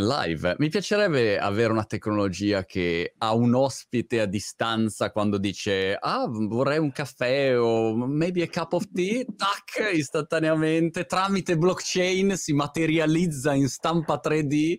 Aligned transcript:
live. 0.00 0.56
Mi 0.58 0.68
piacerebbe 0.68 1.38
avere 1.38 1.72
una 1.72 1.84
tecnologia 1.84 2.64
che 2.64 3.14
ha 3.18 3.34
un 3.34 3.54
ospite 3.54 4.20
a 4.20 4.26
distanza 4.26 5.10
quando 5.10 5.38
dice 5.38 5.96
ah 6.00 6.26
vorrei 6.28 6.78
un 6.78 6.92
caffè 6.92 7.58
o 7.58 7.94
maybe 7.94 8.42
a 8.42 8.48
cup 8.48 8.72
of 8.74 8.88
tea, 8.92 9.24
tac, 9.36 9.92
istantaneamente 9.94 11.04
tramite 11.04 11.56
blockchain 11.56 12.36
si 12.36 12.52
materializza 12.52 13.52
in 13.54 13.68
stampa 13.68 14.20
3D 14.22 14.76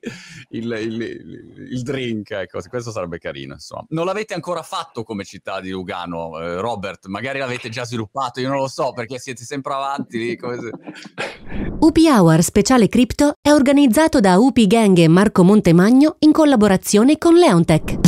il, 0.50 0.72
il, 0.72 1.02
il, 1.02 1.68
il 1.72 1.82
drink, 1.82 2.32
ecco, 2.32 2.60
questo 2.68 2.92
sarebbe 2.92 3.20
carino 3.20 3.54
insomma. 3.54 3.86
Non 3.90 4.06
l'avete 4.06 4.34
ancora 4.34 4.62
fatto 4.62 5.04
come 5.04 5.24
città 5.24 5.60
di 5.60 5.70
Lugano, 5.70 6.40
eh, 6.40 6.60
Robert, 6.60 7.08
magari 7.08 7.40
l'avete 7.40 7.70
già 7.70 7.86
sviluppato, 7.86 8.40
io 8.40 8.50
non 8.50 8.58
lo 8.58 8.68
so 8.68 8.94
perché 8.94 9.20
siete 9.20 9.44
sempre 9.44 9.74
avanti. 9.74 10.38
Come 10.38 10.58
se... 10.60 10.72
UP 11.80 11.98
Hour 11.98 12.42
Speciale 12.42 12.88
Crypto 12.88 13.34
è 13.42 13.52
organizzato 13.52 14.20
da 14.20 14.38
UP 14.38 14.60
Gang 14.68 15.03
e 15.04 15.08
Marco 15.08 15.44
Montemagno 15.44 16.16
in 16.20 16.32
collaborazione 16.32 17.18
con 17.18 17.36
Leontech. 17.36 18.00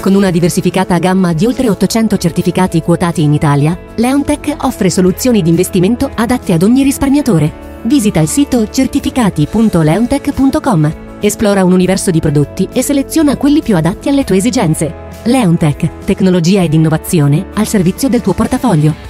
Con 0.00 0.14
una 0.14 0.30
diversificata 0.30 0.98
gamma 0.98 1.32
di 1.32 1.46
oltre 1.46 1.68
800 1.68 2.16
certificati 2.16 2.82
quotati 2.82 3.22
in 3.22 3.32
Italia, 3.32 3.78
Leontech 3.96 4.56
offre 4.62 4.90
soluzioni 4.90 5.42
di 5.42 5.50
investimento 5.50 6.10
adatte 6.14 6.52
ad 6.52 6.62
ogni 6.62 6.82
risparmiatore. 6.82 7.68
Visita 7.82 8.20
il 8.20 8.28
sito 8.28 8.68
certificati.leontech.com, 8.68 10.94
esplora 11.20 11.64
un 11.64 11.72
universo 11.72 12.10
di 12.10 12.20
prodotti 12.20 12.68
e 12.72 12.82
seleziona 12.82 13.36
quelli 13.36 13.62
più 13.62 13.76
adatti 13.76 14.08
alle 14.08 14.24
tue 14.24 14.36
esigenze. 14.36 15.08
Leontech, 15.24 16.04
tecnologia 16.04 16.62
ed 16.62 16.74
innovazione 16.74 17.46
al 17.54 17.66
servizio 17.66 18.08
del 18.08 18.20
tuo 18.20 18.32
portafoglio. 18.32 19.09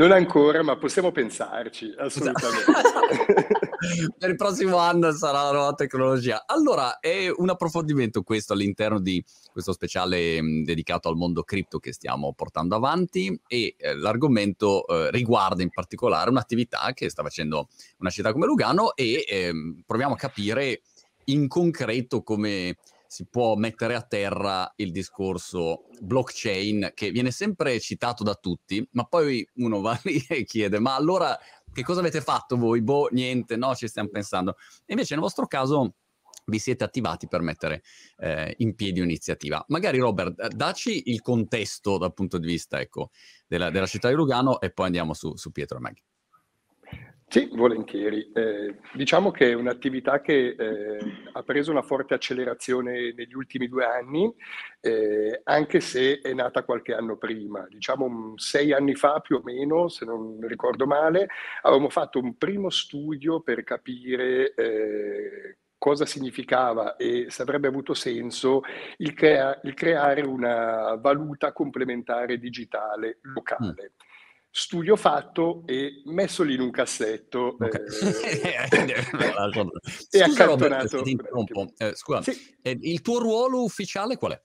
Non 0.00 0.12
ancora, 0.12 0.62
ma 0.62 0.78
possiamo 0.78 1.12
pensarci, 1.12 1.94
assolutamente. 1.98 2.72
per 4.18 4.30
il 4.30 4.36
prossimo 4.36 4.78
anno 4.78 5.12
sarà 5.12 5.42
la 5.42 5.52
nuova 5.52 5.74
tecnologia. 5.74 6.44
Allora, 6.46 7.00
è 7.00 7.28
un 7.28 7.50
approfondimento 7.50 8.22
questo 8.22 8.54
all'interno 8.54 8.98
di 8.98 9.22
questo 9.52 9.74
speciale 9.74 10.40
mh, 10.40 10.64
dedicato 10.64 11.10
al 11.10 11.16
mondo 11.16 11.42
cripto 11.42 11.78
che 11.78 11.92
stiamo 11.92 12.32
portando 12.32 12.76
avanti 12.76 13.38
e 13.46 13.74
eh, 13.76 13.94
l'argomento 13.94 14.86
eh, 14.86 15.10
riguarda 15.10 15.62
in 15.62 15.68
particolare 15.68 16.30
un'attività 16.30 16.92
che 16.94 17.10
sta 17.10 17.22
facendo 17.22 17.68
una 17.98 18.08
città 18.08 18.32
come 18.32 18.46
Lugano 18.46 18.94
e 18.94 19.22
eh, 19.28 19.52
proviamo 19.84 20.14
a 20.14 20.16
capire 20.16 20.80
in 21.24 21.46
concreto 21.46 22.22
come 22.22 22.78
si 23.10 23.26
può 23.26 23.56
mettere 23.56 23.96
a 23.96 24.02
terra 24.02 24.72
il 24.76 24.92
discorso 24.92 25.86
blockchain 25.98 26.92
che 26.94 27.10
viene 27.10 27.32
sempre 27.32 27.80
citato 27.80 28.22
da 28.22 28.36
tutti, 28.36 28.86
ma 28.92 29.02
poi 29.02 29.44
uno 29.54 29.80
va 29.80 29.98
lì 30.04 30.24
e 30.28 30.44
chiede, 30.44 30.78
ma 30.78 30.94
allora 30.94 31.36
che 31.72 31.82
cosa 31.82 31.98
avete 31.98 32.20
fatto 32.20 32.56
voi? 32.56 32.82
Boh, 32.82 33.08
niente, 33.10 33.56
no, 33.56 33.74
ci 33.74 33.88
stiamo 33.88 34.10
pensando. 34.10 34.54
E 34.86 34.92
invece 34.92 35.14
nel 35.14 35.24
vostro 35.24 35.48
caso 35.48 35.94
vi 36.46 36.60
siete 36.60 36.84
attivati 36.84 37.26
per 37.26 37.40
mettere 37.40 37.82
eh, 38.18 38.54
in 38.58 38.76
piedi 38.76 39.00
un'iniziativa. 39.00 39.64
Magari 39.66 39.98
Robert, 39.98 40.46
daci 40.46 41.10
il 41.10 41.20
contesto 41.20 41.98
dal 41.98 42.14
punto 42.14 42.38
di 42.38 42.46
vista 42.46 42.78
ecco, 42.78 43.10
della, 43.48 43.70
della 43.70 43.86
città 43.86 44.08
di 44.08 44.14
Lugano 44.14 44.60
e 44.60 44.70
poi 44.70 44.86
andiamo 44.86 45.14
su, 45.14 45.34
su 45.34 45.50
Pietro 45.50 45.78
e 45.78 45.80
Maggie. 45.80 46.02
Sì, 47.32 47.48
volentieri. 47.52 48.28
Eh, 48.32 48.80
diciamo 48.92 49.30
che 49.30 49.50
è 49.50 49.54
un'attività 49.54 50.20
che 50.20 50.56
eh, 50.58 50.98
ha 51.32 51.42
preso 51.44 51.70
una 51.70 51.80
forte 51.82 52.14
accelerazione 52.14 53.12
negli 53.14 53.34
ultimi 53.34 53.68
due 53.68 53.84
anni, 53.84 54.34
eh, 54.80 55.40
anche 55.44 55.78
se 55.78 56.18
è 56.18 56.32
nata 56.32 56.64
qualche 56.64 56.92
anno 56.92 57.16
prima. 57.18 57.64
Diciamo 57.70 58.32
sei 58.36 58.72
anni 58.72 58.96
fa 58.96 59.20
più 59.20 59.36
o 59.36 59.42
meno, 59.44 59.86
se 59.88 60.04
non 60.04 60.40
ricordo 60.40 60.86
male, 60.86 61.28
avevamo 61.62 61.88
fatto 61.88 62.18
un 62.18 62.36
primo 62.36 62.68
studio 62.68 63.40
per 63.42 63.62
capire 63.62 64.52
eh, 64.54 65.58
cosa 65.78 66.06
significava 66.06 66.96
e 66.96 67.26
se 67.28 67.42
avrebbe 67.42 67.68
avuto 67.68 67.94
senso 67.94 68.62
il, 68.96 69.14
crea- 69.14 69.60
il 69.62 69.74
creare 69.74 70.22
una 70.22 70.96
valuta 70.96 71.52
complementare 71.52 72.38
digitale 72.38 73.18
locale. 73.22 73.92
Mm 73.94 74.09
studio 74.50 74.96
fatto 74.96 75.62
e 75.66 76.02
messo 76.06 76.42
lì 76.42 76.54
in 76.54 76.60
un 76.60 76.70
cassetto 76.70 77.56
okay. 77.58 77.80
eh, 78.42 78.56
e 80.10 80.22
accantonato. 80.22 81.04
Eh, 81.76 81.94
scusa, 81.94 82.22
sì. 82.22 82.56
eh, 82.62 82.76
il 82.80 83.00
tuo 83.00 83.18
ruolo 83.20 83.62
ufficiale 83.62 84.16
qual 84.16 84.32
è? 84.32 84.42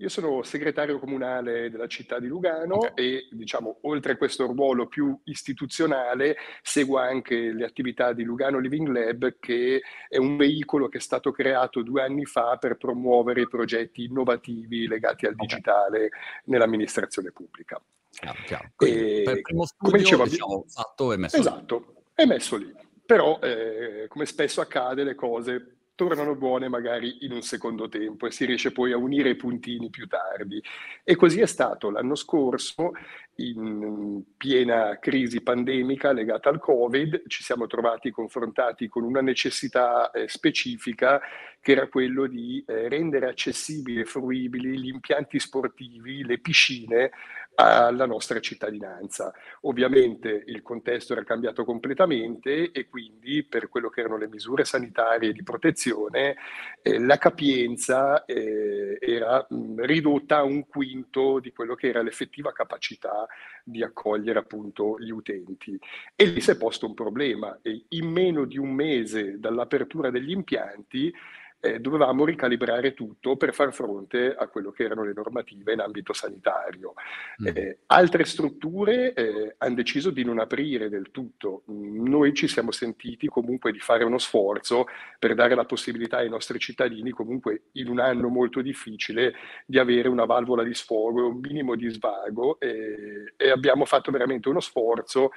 Io 0.00 0.08
sono 0.08 0.42
segretario 0.42 0.98
comunale 0.98 1.68
della 1.68 1.86
città 1.86 2.18
di 2.18 2.26
Lugano 2.26 2.76
okay. 2.76 2.92
e, 2.94 3.28
diciamo, 3.30 3.80
oltre 3.82 4.12
a 4.12 4.16
questo 4.16 4.46
ruolo 4.46 4.86
più 4.86 5.18
istituzionale, 5.24 6.38
seguo 6.62 6.96
anche 6.96 7.52
le 7.52 7.66
attività 7.66 8.14
di 8.14 8.22
Lugano 8.22 8.58
Living 8.58 8.88
Lab, 8.88 9.36
che 9.38 9.82
è 10.08 10.16
un 10.16 10.38
veicolo 10.38 10.88
che 10.88 10.96
è 10.96 11.00
stato 11.02 11.32
creato 11.32 11.82
due 11.82 12.02
anni 12.02 12.24
fa 12.24 12.56
per 12.56 12.78
promuovere 12.78 13.46
progetti 13.46 14.04
innovativi 14.04 14.88
legati 14.88 15.26
al 15.26 15.34
digitale 15.34 16.06
okay. 16.06 16.20
nell'amministrazione 16.44 17.30
pubblica. 17.30 17.78
Chiaro, 18.08 18.38
chiaro. 18.46 18.70
Quindi, 18.76 19.22
per 19.22 19.42
primo 19.42 19.66
studio, 19.66 19.90
come 19.90 19.98
dicevo, 19.98 20.24
diciamo, 20.24 20.64
fatto 20.66 21.12
e 21.12 21.16
messo 21.18 21.36
esatto, 21.36 21.76
lì. 21.76 21.84
Esatto, 21.84 22.02
è 22.14 22.24
messo 22.24 22.56
lì. 22.56 22.74
Però, 23.04 23.38
eh, 23.42 24.06
come 24.08 24.24
spesso 24.24 24.62
accade, 24.62 25.04
le 25.04 25.14
cose 25.14 25.79
tornano 26.00 26.34
buone 26.34 26.70
magari 26.70 27.26
in 27.26 27.32
un 27.32 27.42
secondo 27.42 27.86
tempo 27.90 28.26
e 28.26 28.30
si 28.30 28.46
riesce 28.46 28.72
poi 28.72 28.92
a 28.92 28.96
unire 28.96 29.28
i 29.28 29.36
puntini 29.36 29.90
più 29.90 30.06
tardi. 30.06 30.58
E 31.04 31.14
così 31.14 31.42
è 31.42 31.46
stato 31.46 31.90
l'anno 31.90 32.14
scorso, 32.14 32.92
in 33.34 34.22
piena 34.38 34.98
crisi 34.98 35.42
pandemica 35.42 36.12
legata 36.12 36.48
al 36.48 36.58
Covid, 36.58 37.24
ci 37.26 37.42
siamo 37.42 37.66
trovati 37.66 38.10
confrontati 38.10 38.88
con 38.88 39.04
una 39.04 39.20
necessità 39.20 40.10
eh, 40.10 40.26
specifica 40.26 41.20
che 41.60 41.72
era 41.72 41.88
quello 41.88 42.26
di 42.26 42.64
eh, 42.66 42.88
rendere 42.88 43.28
accessibili 43.28 44.00
e 44.00 44.04
fruibili 44.04 44.78
gli 44.78 44.88
impianti 44.88 45.38
sportivi, 45.38 46.24
le 46.24 46.38
piscine 46.38 47.10
alla 47.54 48.06
nostra 48.06 48.40
cittadinanza. 48.40 49.32
Ovviamente 49.62 50.44
il 50.46 50.62
contesto 50.62 51.12
era 51.12 51.24
cambiato 51.24 51.64
completamente 51.64 52.70
e 52.70 52.88
quindi 52.88 53.44
per 53.44 53.68
quello 53.68 53.90
che 53.90 54.00
erano 54.00 54.16
le 54.16 54.28
misure 54.28 54.64
sanitarie 54.64 55.32
di 55.32 55.42
protezione 55.42 56.36
eh, 56.82 56.98
la 56.98 57.18
capienza 57.18 58.24
eh, 58.24 58.96
era 59.00 59.44
mh, 59.48 59.84
ridotta 59.84 60.38
a 60.38 60.42
un 60.44 60.66
quinto 60.66 61.38
di 61.38 61.52
quello 61.52 61.74
che 61.74 61.88
era 61.88 62.02
l'effettiva 62.02 62.52
capacità 62.52 63.26
di 63.62 63.82
accogliere 63.82 64.38
appunto 64.38 64.98
gli 64.98 65.10
utenti. 65.10 65.78
E 66.14 66.24
lì 66.24 66.40
si 66.40 66.52
è 66.52 66.56
posto 66.56 66.86
un 66.86 66.94
problema 66.94 67.58
e 67.62 67.84
in 67.88 68.08
meno 68.08 68.44
di 68.46 68.58
un 68.58 68.70
mese 68.70 69.38
dall'apertura 69.38 70.10
degli 70.10 70.30
impianti 70.30 71.12
eh, 71.60 71.78
dovevamo 71.78 72.24
ricalibrare 72.24 72.94
tutto 72.94 73.36
per 73.36 73.52
far 73.52 73.72
fronte 73.72 74.34
a 74.34 74.48
quello 74.48 74.70
che 74.70 74.84
erano 74.84 75.04
le 75.04 75.12
normative 75.14 75.74
in 75.74 75.80
ambito 75.80 76.12
sanitario. 76.12 76.94
Mm. 77.42 77.46
Eh, 77.46 77.78
altre 77.86 78.24
strutture 78.24 79.12
eh, 79.12 79.54
hanno 79.58 79.74
deciso 79.74 80.10
di 80.10 80.24
non 80.24 80.38
aprire 80.38 80.88
del 80.88 81.10
tutto. 81.10 81.62
Noi 81.66 82.32
ci 82.34 82.48
siamo 82.48 82.70
sentiti 82.70 83.26
comunque 83.28 83.72
di 83.72 83.78
fare 83.78 84.04
uno 84.04 84.18
sforzo 84.18 84.86
per 85.18 85.34
dare 85.34 85.54
la 85.54 85.66
possibilità 85.66 86.18
ai 86.18 86.30
nostri 86.30 86.58
cittadini, 86.58 87.10
comunque 87.10 87.64
in 87.72 87.88
un 87.88 88.00
anno 88.00 88.28
molto 88.28 88.62
difficile, 88.62 89.34
di 89.66 89.78
avere 89.78 90.08
una 90.08 90.24
valvola 90.24 90.62
di 90.62 90.74
sfogo, 90.74 91.28
un 91.28 91.40
minimo 91.40 91.74
di 91.74 91.88
svago 91.90 92.58
e, 92.58 93.34
e 93.36 93.50
abbiamo 93.50 93.84
fatto 93.84 94.10
veramente 94.10 94.48
uno 94.48 94.60
sforzo 94.60 95.30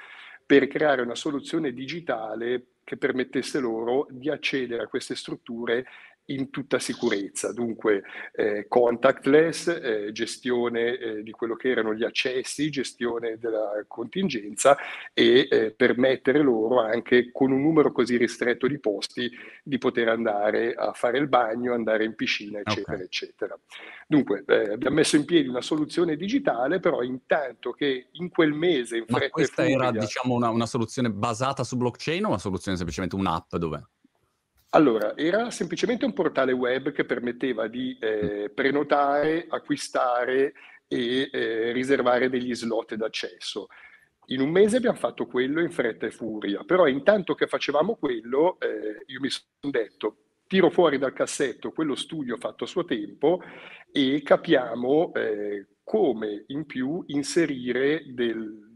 per 0.45 0.67
creare 0.67 1.01
una 1.01 1.15
soluzione 1.15 1.71
digitale 1.73 2.65
che 2.83 2.97
permettesse 2.97 3.59
loro 3.59 4.07
di 4.09 4.29
accedere 4.29 4.83
a 4.83 4.87
queste 4.87 5.15
strutture 5.15 5.85
in 6.25 6.49
tutta 6.49 6.79
sicurezza, 6.79 7.51
dunque 7.51 8.03
eh, 8.33 8.65
contactless, 8.67 9.67
eh, 9.67 10.11
gestione 10.13 10.97
eh, 10.97 11.23
di 11.23 11.31
quello 11.31 11.55
che 11.55 11.69
erano 11.69 11.93
gli 11.93 12.03
accessi, 12.03 12.69
gestione 12.69 13.37
della 13.37 13.83
contingenza 13.87 14.77
e 15.13 15.47
eh, 15.49 15.71
permettere 15.71 16.41
loro 16.41 16.79
anche 16.79 17.31
con 17.31 17.51
un 17.51 17.61
numero 17.61 17.91
così 17.91 18.15
ristretto 18.15 18.67
di 18.67 18.79
posti 18.79 19.29
di 19.63 19.77
poter 19.77 20.07
andare 20.07 20.73
a 20.73 20.93
fare 20.93 21.17
il 21.17 21.27
bagno, 21.27 21.73
andare 21.73 22.05
in 22.05 22.15
piscina, 22.15 22.59
eccetera, 22.59 22.93
okay. 22.93 23.05
eccetera. 23.05 23.59
Dunque 24.07 24.43
eh, 24.47 24.73
abbiamo 24.73 24.95
messo 24.95 25.15
in 25.15 25.25
piedi 25.25 25.47
una 25.47 25.61
soluzione 25.61 26.15
digitale, 26.15 26.79
però 26.79 27.01
intanto 27.01 27.71
che 27.71 28.07
in 28.11 28.29
quel 28.29 28.53
mese 28.53 28.97
in 28.97 29.05
Ma 29.07 29.27
questa 29.29 29.63
furia, 29.63 29.89
era 29.89 29.91
diciamo 29.91 30.35
una, 30.35 30.49
una, 30.49 30.65
soluzione 30.65 31.09
basata 31.11 31.63
su 31.63 31.75
blockchain 31.77 32.23
o 32.25 32.29
una 32.29 32.37
soluzione 32.37 32.77
semplicemente 32.77 33.15
un'app 33.15 33.55
dove? 33.55 33.87
Allora, 34.75 35.15
era 35.15 35.51
semplicemente 35.51 36.03
un 36.03 36.13
portale 36.13 36.51
web 36.51 36.91
che 36.91 37.05
permetteva 37.05 37.67
di 37.67 37.95
eh, 37.99 38.49
prenotare, 38.51 39.45
acquistare 39.47 40.53
e 40.87 41.29
eh, 41.31 41.71
riservare 41.71 42.27
degli 42.27 42.55
slot 42.55 42.95
d'accesso. 42.95 43.67
In 44.27 44.41
un 44.41 44.49
mese 44.49 44.77
abbiamo 44.77 44.97
fatto 44.97 45.27
quello 45.27 45.61
in 45.61 45.69
fretta 45.69 46.07
e 46.07 46.11
furia, 46.11 46.63
però 46.63 46.87
intanto 46.87 47.35
che 47.35 47.45
facevamo 47.45 47.95
quello, 47.97 48.57
eh, 48.59 49.03
io 49.05 49.19
mi 49.19 49.29
sono 49.29 49.71
detto, 49.71 50.17
tiro 50.47 50.71
fuori 50.71 50.97
dal 50.97 51.13
cassetto 51.13 51.71
quello 51.71 51.93
studio 51.93 52.35
fatto 52.37 52.63
a 52.63 52.67
suo 52.67 52.83
tempo 52.83 53.43
e 53.91 54.23
capiamo 54.23 55.13
eh, 55.13 55.67
come 55.83 56.45
in 56.47 56.65
più 56.65 57.03
inserire 57.07 58.01
del, 58.07 58.72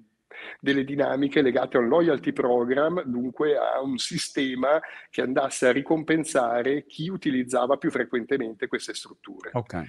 delle 0.60 0.84
dinamiche 0.84 1.42
legate 1.42 1.78
a 1.78 1.80
un 1.80 1.88
loyalty 1.88 2.34
program, 2.34 3.04
dunque 3.04 3.58
a 3.58 3.82
un 3.82 3.98
sistema 3.98 4.80
che 5.10 5.22
andasse 5.22 5.68
a 5.68 5.72
ricompensare 5.72 6.86
chi 6.86 7.10
utilizzava 7.10 7.78
più 7.78 7.92
frequentemente 7.92 8.68
queste 8.68 8.94
strutture. 8.94 9.52
Okay. 9.54 9.86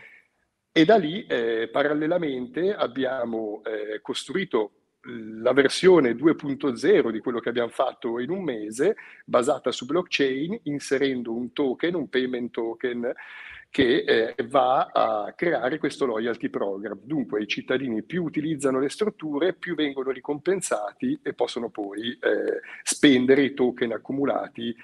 E 0.73 0.85
da 0.85 0.97
lì, 0.97 1.27
eh, 1.27 1.69
parallelamente, 1.73 2.75
abbiamo 2.75 3.63
eh, 3.65 4.01
costruito 4.01 4.73
la 5.41 5.53
versione 5.53 6.13
2.0 6.13 7.11
di 7.11 7.19
quello 7.21 7.41
che 7.41 7.49
abbiamo 7.49 7.71
fatto 7.71 8.19
in 8.19 8.31
un 8.31 8.43
mese, 8.43 8.97
basata 9.25 9.73
su 9.73 9.87
blockchain, 9.87 10.61
inserendo 10.65 11.33
un 11.33 11.53
token, 11.53 11.95
un 11.95 12.09
payment 12.09 12.51
token, 12.51 13.13
che 13.71 14.35
eh, 14.37 14.45
va 14.49 14.91
a 14.93 15.33
creare 15.37 15.79
questo 15.79 16.07
loyalty 16.07 16.49
program. 16.49 16.99
Dunque 17.03 17.43
i 17.43 17.47
cittadini 17.47 18.03
più 18.03 18.25
utilizzano 18.25 18.81
le 18.81 18.89
strutture, 18.89 19.53
più 19.53 19.75
vengono 19.75 20.11
ricompensati 20.11 21.19
e 21.23 21.35
possono 21.35 21.69
poi 21.71 22.11
eh, 22.13 22.61
spendere 22.83 23.43
i 23.43 23.55
token 23.55 23.93
accumulati 23.93 24.75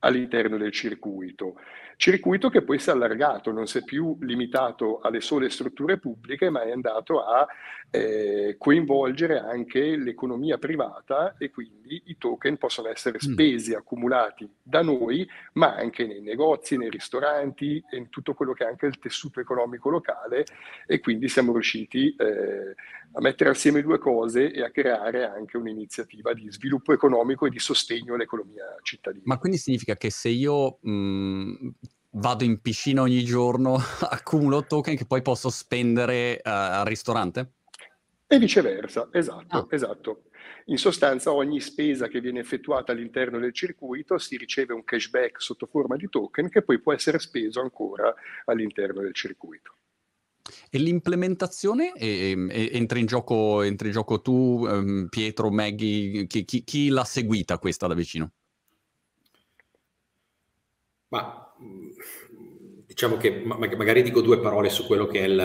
all'interno 0.00 0.56
del 0.56 0.72
circuito. 0.72 1.56
Circuito 1.98 2.50
che 2.50 2.60
poi 2.60 2.78
si 2.78 2.90
è 2.90 2.92
allargato, 2.92 3.50
non 3.52 3.66
si 3.66 3.78
è 3.78 3.82
più 3.82 4.18
limitato 4.20 5.00
alle 5.00 5.22
sole 5.22 5.48
strutture 5.48 5.98
pubbliche, 5.98 6.50
ma 6.50 6.62
è 6.62 6.70
andato 6.70 7.24
a 7.24 7.46
eh, 7.90 8.56
coinvolgere 8.58 9.38
anche 9.38 9.96
l'economia 9.96 10.58
privata 10.58 11.36
e 11.38 11.50
quindi 11.50 12.02
i 12.06 12.18
token 12.18 12.58
possono 12.58 12.88
essere 12.88 13.16
mm. 13.16 13.32
spesi, 13.32 13.72
mm. 13.72 13.76
accumulati 13.76 14.46
da 14.62 14.82
noi, 14.82 15.26
ma 15.54 15.74
anche 15.74 16.06
nei 16.06 16.20
negozi, 16.20 16.76
nei 16.76 16.90
ristoranti 16.90 17.82
e 17.90 17.96
in 17.96 18.10
tutto 18.10 18.34
quello 18.34 18.52
che 18.52 18.64
è 18.64 18.68
anche 18.68 18.84
il 18.84 18.98
tessuto 18.98 19.40
economico 19.40 19.88
locale 19.88 20.44
e 20.86 21.00
quindi 21.00 21.28
siamo 21.28 21.52
riusciti 21.52 22.14
eh, 22.14 22.74
a 23.12 23.20
mettere 23.20 23.50
assieme 23.50 23.80
due 23.80 23.98
cose 23.98 24.52
e 24.52 24.62
a 24.62 24.70
creare 24.70 25.24
anche 25.24 25.56
un'iniziativa 25.56 26.34
di 26.34 26.50
sviluppo 26.50 26.92
economico 26.92 27.46
e 27.46 27.50
di 27.50 27.58
sostegno 27.58 28.14
all'economia 28.14 28.64
cittadina. 28.82 29.22
Ma 29.24 29.38
quindi 29.38 29.56
significa 29.56 29.85
che 29.94 30.10
se 30.10 30.28
io 30.28 30.78
mh, 30.80 30.90
mm, 30.90 31.68
vado 32.12 32.44
in 32.44 32.60
piscina 32.60 33.02
ogni 33.02 33.22
giorno, 33.24 33.76
accumulo 34.10 34.64
token 34.64 34.96
che 34.96 35.06
poi 35.06 35.22
posso 35.22 35.50
spendere 35.50 36.40
uh, 36.44 36.48
al 36.48 36.84
ristorante? 36.86 37.52
E 38.26 38.38
viceversa, 38.38 39.08
esatto, 39.12 39.56
ah. 39.56 39.66
esatto. 39.70 40.22
In 40.66 40.78
sostanza 40.78 41.32
ogni 41.32 41.60
spesa 41.60 42.08
che 42.08 42.20
viene 42.20 42.40
effettuata 42.40 42.90
all'interno 42.90 43.38
del 43.38 43.52
circuito 43.52 44.18
si 44.18 44.36
riceve 44.36 44.74
un 44.74 44.82
cashback 44.82 45.40
sotto 45.40 45.66
forma 45.66 45.94
di 45.94 46.08
token 46.08 46.48
che 46.48 46.62
poi 46.62 46.80
può 46.80 46.92
essere 46.92 47.20
speso 47.20 47.60
ancora 47.60 48.12
all'interno 48.46 49.00
del 49.00 49.14
circuito. 49.14 49.74
E 50.68 50.78
l'implementazione 50.78 51.92
e, 51.94 52.34
e, 52.50 52.70
entra, 52.72 52.98
in 52.98 53.06
gioco, 53.06 53.62
entra 53.62 53.86
in 53.86 53.92
gioco 53.92 54.20
tu, 54.20 54.66
um, 54.66 55.06
Pietro, 55.08 55.50
Maggie, 55.50 56.26
chi, 56.26 56.44
chi, 56.44 56.64
chi 56.64 56.88
l'ha 56.88 57.04
seguita 57.04 57.58
questa 57.58 57.86
da 57.86 57.94
vicino? 57.94 58.32
Ma 61.16 61.52
diciamo 62.86 63.16
che 63.16 63.42
magari 63.44 64.02
dico 64.02 64.22
due 64.22 64.40
parole 64.40 64.70
su 64.70 64.86
quello 64.86 65.06
che 65.06 65.18
il, 65.18 65.38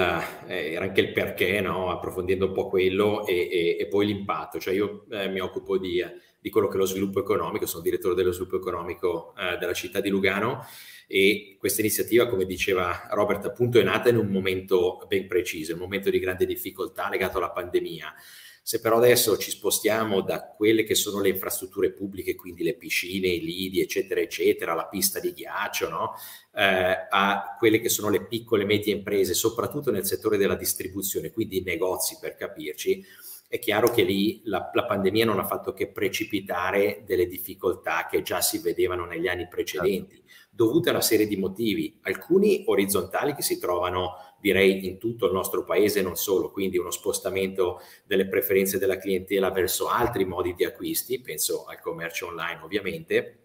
eh, 0.48 0.78
anche 0.78 1.02
il 1.02 1.12
perché, 1.12 1.60
no? 1.60 1.90
approfondendo 1.92 2.48
un 2.48 2.54
po' 2.54 2.70
quello 2.70 3.26
e, 3.26 3.50
e, 3.52 3.78
e 3.80 3.88
poi 3.88 4.06
l'impatto. 4.06 4.60
Cioè 4.60 4.74
io 4.74 5.06
eh, 5.10 5.28
mi 5.28 5.40
occupo 5.40 5.78
di, 5.78 6.02
di, 6.40 6.50
quello 6.50 6.68
che 6.68 6.76
è 6.76 6.78
lo 6.78 6.86
sviluppo 6.86 7.20
economico, 7.20 7.66
sono 7.66 7.84
direttore 7.84 8.16
dello 8.16 8.32
sviluppo 8.32 8.58
economico 8.58 9.34
eh, 9.38 9.58
della 9.58 9.74
città 9.74 10.00
di 10.00 10.10
Lugano 10.10 10.66
e 11.08 11.58
questa 11.60 11.82
iniziativa, 11.82 12.28
come 12.28 12.46
diceva 12.46 13.10
Robert, 13.12 13.46
appunto 13.46 13.80
è 13.80 13.84
nata 13.84 14.08
in 14.08 14.16
un 14.16 14.28
momento 14.28 15.06
ben 15.08 15.28
preciso, 15.28 15.74
un 15.74 15.80
momento 15.80 16.10
di 16.10 16.20
grande 16.20 16.46
difficoltà 16.46 17.10
legato 17.10 17.38
alla 17.38 17.52
pandemia. 17.52 18.14
Se 18.64 18.80
però 18.80 18.98
adesso 18.98 19.38
ci 19.38 19.50
spostiamo 19.50 20.22
da 20.22 20.54
quelle 20.56 20.84
che 20.84 20.94
sono 20.94 21.20
le 21.20 21.30
infrastrutture 21.30 21.92
pubbliche, 21.92 22.36
quindi 22.36 22.64
le 22.64 22.76
piscine, 22.76 23.28
i 23.28 23.44
lidi, 23.44 23.82
eccetera, 23.82 24.20
eccetera, 24.22 24.76
la 24.76 24.86
pista 24.86 25.20
di 25.20 25.34
ghiaccio, 25.34 25.90
no? 25.90 26.14
eh, 26.54 27.08
a 27.10 27.56
quelle 27.58 27.80
che 27.80 27.90
sono 27.90 28.10
le 28.10 28.26
piccole 28.28 28.64
e 28.64 28.68
medie 28.68 28.94
imprese, 28.94 29.34
soprattutto 29.34 29.90
nel 29.90 30.06
settore 30.06 30.38
della 30.38 30.56
distribuzione, 30.56 31.32
quindi 31.32 31.58
i 31.58 31.64
negozi 31.64 32.18
per 32.22 32.36
capirci, 32.36 33.04
è 33.52 33.60
chiaro 33.60 33.92
che 33.92 34.04
lì 34.04 34.40
la, 34.46 34.70
la, 34.74 34.86
pandemia 34.86 35.26
non 35.26 35.38
ha 35.38 35.46
fatto 35.46 35.74
che 35.74 35.90
precipitare 35.90 37.04
delle 37.06 37.28
difficoltà 37.28 38.08
che 38.10 38.22
già 38.22 38.40
si 38.40 38.60
vedevano 38.60 39.06
negli 39.06 39.28
anni 39.28 39.50
precedenti, 39.50 40.16
certo. 40.16 40.32
dovute 40.50 40.88
a 40.88 40.94
una 40.94 41.02
serie 41.02 41.28
di 41.28 41.36
motivi, 41.36 42.00
alcuni 42.04 42.64
orizzontali 42.68 43.36
che 43.36 43.42
si 43.42 43.60
trovano 43.60 44.31
direi 44.42 44.88
in 44.88 44.98
tutto 44.98 45.28
il 45.28 45.34
nostro 45.34 45.64
paese 45.64 46.02
non 46.02 46.16
solo, 46.16 46.52
quindi 46.52 46.78
uno 46.78 46.92
spostamento 46.92 47.80
delle 48.04 48.28
preferenze 48.28 48.78
della 48.78 48.98
clientela 48.98 49.52
verso 49.52 49.88
altri 49.88 50.26
modi 50.26 50.54
di 50.54 50.66
acquisti, 50.66 51.22
penso 51.22 51.66
al 51.66 51.80
commercio 51.80 52.28
online 52.28 52.60
ovviamente, 52.64 53.41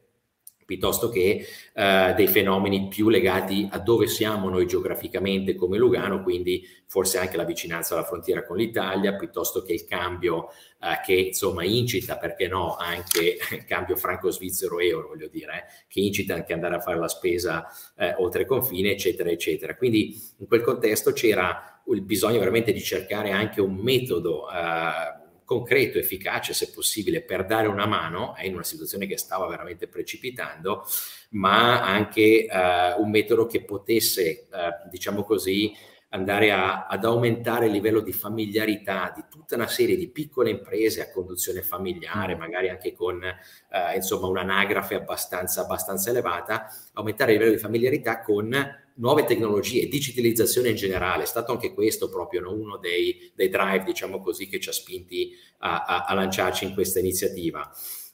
piuttosto 0.66 1.08
che 1.08 1.46
eh, 1.72 2.14
dei 2.16 2.26
fenomeni 2.26 2.88
più 2.88 3.08
legati 3.08 3.68
a 3.70 3.78
dove 3.78 4.08
siamo 4.08 4.48
noi 4.48 4.66
geograficamente 4.66 5.54
come 5.54 5.78
Lugano, 5.78 6.22
quindi 6.22 6.66
forse 6.86 7.18
anche 7.18 7.36
la 7.36 7.44
vicinanza 7.44 7.94
alla 7.94 8.04
frontiera 8.04 8.44
con 8.44 8.56
l'Italia, 8.56 9.14
piuttosto 9.14 9.62
che 9.62 9.72
il 9.72 9.84
cambio 9.84 10.48
eh, 10.80 11.00
che 11.04 11.14
insomma 11.14 11.64
incita, 11.64 12.18
perché 12.18 12.48
no, 12.48 12.76
anche 12.76 13.38
il 13.52 13.64
cambio 13.64 13.96
franco-svizzero-euro, 13.96 15.08
voglio 15.08 15.28
dire, 15.28 15.52
eh, 15.52 15.84
che 15.88 16.00
incita 16.00 16.34
anche 16.34 16.52
andare 16.52 16.74
a 16.74 16.80
fare 16.80 16.98
la 16.98 17.08
spesa 17.08 17.66
eh, 17.96 18.14
oltre 18.18 18.44
confine, 18.44 18.90
eccetera, 18.90 19.30
eccetera. 19.30 19.76
Quindi 19.76 20.20
in 20.38 20.46
quel 20.46 20.62
contesto 20.62 21.12
c'era 21.12 21.80
il 21.86 22.02
bisogno 22.02 22.40
veramente 22.40 22.72
di 22.72 22.82
cercare 22.82 23.30
anche 23.30 23.60
un 23.60 23.76
metodo 23.76 24.50
eh, 24.50 25.15
concreto, 25.46 25.96
efficace 25.96 26.52
se 26.52 26.72
possibile 26.72 27.22
per 27.22 27.46
dare 27.46 27.68
una 27.68 27.86
mano 27.86 28.36
eh, 28.36 28.46
in 28.46 28.54
una 28.54 28.64
situazione 28.64 29.06
che 29.06 29.16
stava 29.16 29.46
veramente 29.46 29.88
precipitando, 29.88 30.84
ma 31.30 31.82
anche 31.82 32.44
eh, 32.44 32.92
un 32.98 33.08
metodo 33.08 33.46
che 33.46 33.64
potesse, 33.64 34.22
eh, 34.22 34.48
diciamo 34.90 35.22
così, 35.22 35.72
andare 36.10 36.50
a, 36.52 36.86
ad 36.86 37.04
aumentare 37.04 37.66
il 37.66 37.72
livello 37.72 38.00
di 38.00 38.12
familiarità 38.12 39.12
di 39.14 39.24
tutta 39.30 39.54
una 39.54 39.66
serie 39.66 39.96
di 39.96 40.08
piccole 40.08 40.50
imprese 40.50 41.00
a 41.00 41.10
conduzione 41.10 41.62
familiare, 41.62 42.34
mm. 42.34 42.38
magari 42.38 42.68
anche 42.68 42.92
con 42.92 43.22
eh, 43.22 43.94
insomma 43.94 44.26
un'anagrafe 44.26 44.96
abbastanza, 44.96 45.62
abbastanza 45.62 46.10
elevata, 46.10 46.66
aumentare 46.94 47.32
il 47.32 47.38
livello 47.38 47.56
di 47.56 47.62
familiarità 47.62 48.20
con 48.20 48.84
nuove 48.96 49.24
tecnologie, 49.24 49.88
digitalizzazione 49.88 50.70
in 50.70 50.76
generale, 50.76 51.24
è 51.24 51.26
stato 51.26 51.52
anche 51.52 51.72
questo 51.72 52.08
proprio 52.08 52.40
no? 52.40 52.52
uno 52.52 52.76
dei, 52.78 53.30
dei, 53.34 53.48
drive, 53.48 53.84
diciamo 53.84 54.20
così, 54.20 54.46
che 54.48 54.60
ci 54.60 54.68
ha 54.68 54.72
spinti 54.72 55.32
a, 55.58 55.84
a, 55.84 56.04
a 56.04 56.14
lanciarci 56.14 56.64
in 56.64 56.74
questa 56.74 56.98
iniziativa. 56.98 57.70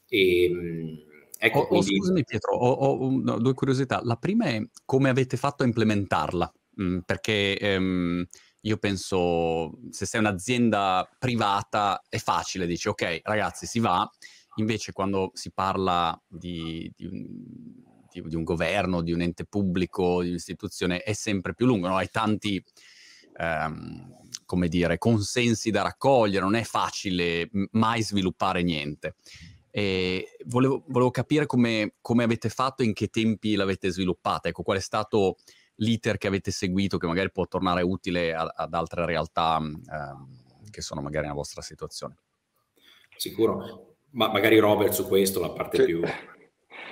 E, 0.09 0.45
ehm, 0.45 0.99
ecco, 1.39 1.61
oh, 1.61 1.67
quindi... 1.67 1.95
oh, 1.95 1.99
scusami 1.99 2.25
Pietro, 2.25 2.57
ho, 2.57 2.71
ho, 2.71 3.07
ho, 3.07 3.39
due 3.39 3.55
curiosità. 3.55 4.01
La 4.05 4.17
prima 4.17 4.47
è 4.47 4.61
come 4.85 5.09
avete 5.09 5.37
fatto 5.37 5.63
a 5.63 5.67
implementarla, 5.67 6.53
mm, 6.83 6.99
perché 7.01 7.59
ehm, 7.59 8.27
io 8.63 8.77
penso 8.77 9.79
se 9.91 10.07
sei 10.07 10.21
un'azienda 10.21 11.09
privata 11.19 12.01
è 12.09 12.19
facile, 12.19 12.67
dici 12.67 12.89
ok 12.89 13.21
ragazzi 13.25 13.67
si 13.67 13.81
va, 13.81 14.09
invece 14.57 14.93
quando 14.93 15.31
si 15.35 15.51
parla 15.53 16.21
di, 16.29 16.91
di 16.95 17.09
di, 18.13 18.23
di, 18.29 18.37
un 18.37 18.45
governo, 18.45 19.03
di 19.03 19.13
un 19.13 19.21
ente 19.21 19.45
pubblico, 19.45 20.23
di 20.23 20.29
un'istituzione, 20.29 21.03
è 21.03 21.13
sempre 21.13 21.55
più 21.55 21.67
lungo, 21.67 21.89
no? 21.89 21.97
hai 21.97 22.09
tanti, 22.11 22.63
ehm, 23.37 24.17
come 24.45 24.69
dire, 24.69 24.99
consensi 24.99 25.71
da 25.71 25.83
raccogliere, 25.83 26.45
non 26.45 26.55
è 26.55 26.63
facile 26.63 27.49
mai 27.73 28.03
sviluppare 28.03 28.63
niente. 28.63 29.17
E 29.71 30.37
volevo, 30.47 30.85
volevo 30.89 31.11
capire 31.11 31.47
come, 31.47 31.95
come, 32.03 32.25
avete 32.25 32.51
fatto 32.51 32.83
e 32.83 32.87
in 32.87 32.93
che 32.93 33.09
tempi 33.09 33.55
l'avete 33.55 33.91
sviluppata, 33.91 34.49
ecco, 34.49 34.63
qual 34.63 34.77
è 34.77 34.81
stato 34.81 35.37
l'iter 35.77 36.19
che 36.19 36.27
avete 36.27 36.51
seguito 36.51 36.99
che 36.99 37.07
magari 37.07 37.33
può 37.33 37.47
tornare 37.47 37.83
utile 37.83 38.35
a, 38.35 38.53
ad 38.55 38.75
altre 38.75 39.07
realtà 39.07 39.57
ehm, 39.57 40.43
che 40.71 40.83
sono 40.83 41.01
magari 41.01 41.25
nella 41.25 41.37
vostra 41.37 41.63
situazione. 41.63 42.17
Sicuro, 43.17 43.97
ma 44.11 44.31
magari 44.31 44.59
Robert 44.59 44.93
su 44.93 45.07
questo, 45.07 45.41
la 45.41 45.51
parte 45.51 45.79
sì. 45.79 45.85
più... 45.85 46.03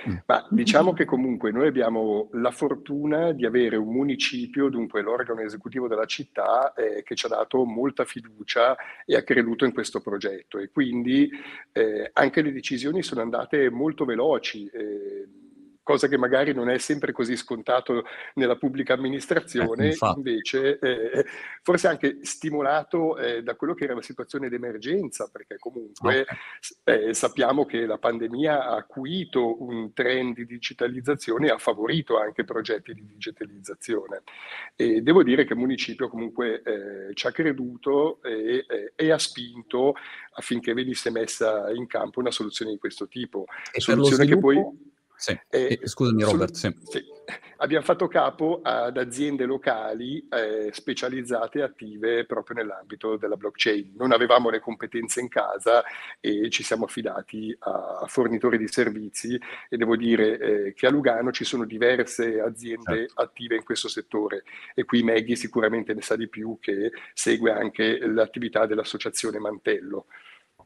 Mm. 0.09 0.15
Ma 0.25 0.45
diciamo 0.49 0.93
che 0.93 1.05
comunque 1.05 1.51
noi 1.51 1.67
abbiamo 1.67 2.29
la 2.33 2.51
fortuna 2.51 3.31
di 3.31 3.45
avere 3.45 3.75
un 3.75 3.93
municipio, 3.93 4.69
dunque 4.69 5.01
l'organo 5.01 5.41
esecutivo 5.41 5.87
della 5.87 6.05
città, 6.05 6.73
eh, 6.73 7.03
che 7.03 7.15
ci 7.15 7.25
ha 7.25 7.29
dato 7.29 7.63
molta 7.65 8.05
fiducia 8.05 8.75
e 9.05 9.15
ha 9.15 9.23
creduto 9.23 9.65
in 9.65 9.73
questo 9.73 10.01
progetto 10.01 10.57
e 10.57 10.69
quindi 10.71 11.29
eh, 11.71 12.09
anche 12.13 12.41
le 12.41 12.51
decisioni 12.51 13.03
sono 13.03 13.21
andate 13.21 13.69
molto 13.69 14.05
veloci. 14.05 14.67
Eh, 14.67 15.27
cosa 15.83 16.07
che 16.07 16.17
magari 16.17 16.53
non 16.53 16.69
è 16.69 16.77
sempre 16.77 17.11
così 17.11 17.35
scontato 17.35 18.03
nella 18.35 18.55
pubblica 18.55 18.93
amministrazione, 18.93 19.89
eh, 19.89 19.97
invece 20.15 20.79
eh, 20.79 21.25
forse 21.63 21.87
anche 21.87 22.19
stimolato 22.21 23.17
eh, 23.17 23.41
da 23.41 23.55
quello 23.55 23.73
che 23.73 23.85
era 23.85 23.95
la 23.95 24.01
situazione 24.01 24.49
d'emergenza, 24.49 25.29
perché 25.31 25.57
comunque 25.57 26.21
okay. 26.21 26.37
Eh, 26.83 27.13
sappiamo 27.13 27.65
che 27.65 27.85
la 27.85 27.97
pandemia 27.97 28.65
ha 28.65 28.75
acuito 28.75 29.61
un 29.63 29.93
trend 29.93 30.35
di 30.35 30.45
digitalizzazione 30.45 31.47
e 31.47 31.51
ha 31.51 31.57
favorito 31.57 32.19
anche 32.19 32.43
progetti 32.43 32.93
di 32.93 33.05
digitalizzazione. 33.05 34.21
E 34.75 35.01
devo 35.01 35.23
dire 35.23 35.45
che 35.45 35.53
il 35.53 35.59
municipio 35.59 36.09
comunque 36.09 36.61
eh, 36.61 37.13
ci 37.13 37.27
ha 37.27 37.31
creduto 37.31 38.21
e, 38.23 38.65
e 38.95 39.11
ha 39.11 39.17
spinto 39.17 39.95
affinché 40.33 40.73
venisse 40.73 41.09
messa 41.09 41.71
in 41.71 41.87
campo 41.87 42.19
una 42.19 42.31
soluzione 42.31 42.71
di 42.71 42.77
questo 42.77 43.07
tipo. 43.07 43.45
E 43.71 43.79
soluzione 43.79 44.25
che 44.25 44.37
poi... 44.37 44.89
Sì. 45.21 45.39
Eh, 45.51 45.79
Scusami 45.83 46.23
Robert. 46.23 46.53
Sì. 46.55 46.75
Sì. 46.89 47.05
Abbiamo 47.57 47.85
fatto 47.85 48.07
capo 48.07 48.61
ad 48.63 48.97
aziende 48.97 49.45
locali 49.45 50.27
eh, 50.27 50.71
specializzate 50.73 51.59
e 51.59 51.61
attive 51.61 52.25
proprio 52.25 52.55
nell'ambito 52.55 53.17
della 53.17 53.35
blockchain. 53.35 53.93
Non 53.97 54.13
avevamo 54.13 54.49
le 54.49 54.59
competenze 54.59 55.21
in 55.21 55.27
casa 55.27 55.83
e 56.19 56.49
ci 56.49 56.63
siamo 56.63 56.85
affidati 56.85 57.55
a 57.59 58.03
fornitori 58.07 58.57
di 58.57 58.67
servizi 58.67 59.39
e 59.69 59.77
devo 59.77 59.95
dire 59.95 60.39
eh, 60.39 60.73
che 60.73 60.87
a 60.87 60.89
Lugano 60.89 61.31
ci 61.31 61.43
sono 61.43 61.65
diverse 61.65 62.41
aziende 62.41 63.05
certo. 63.05 63.21
attive 63.21 63.57
in 63.57 63.63
questo 63.63 63.89
settore 63.89 64.41
e 64.73 64.85
qui 64.85 65.03
Maggie 65.03 65.35
sicuramente 65.35 65.93
ne 65.93 66.01
sa 66.01 66.15
di 66.15 66.27
più 66.27 66.57
che 66.59 66.91
segue 67.13 67.51
anche 67.51 67.99
l'attività 68.07 68.65
dell'associazione 68.65 69.37
Mantello. 69.37 70.07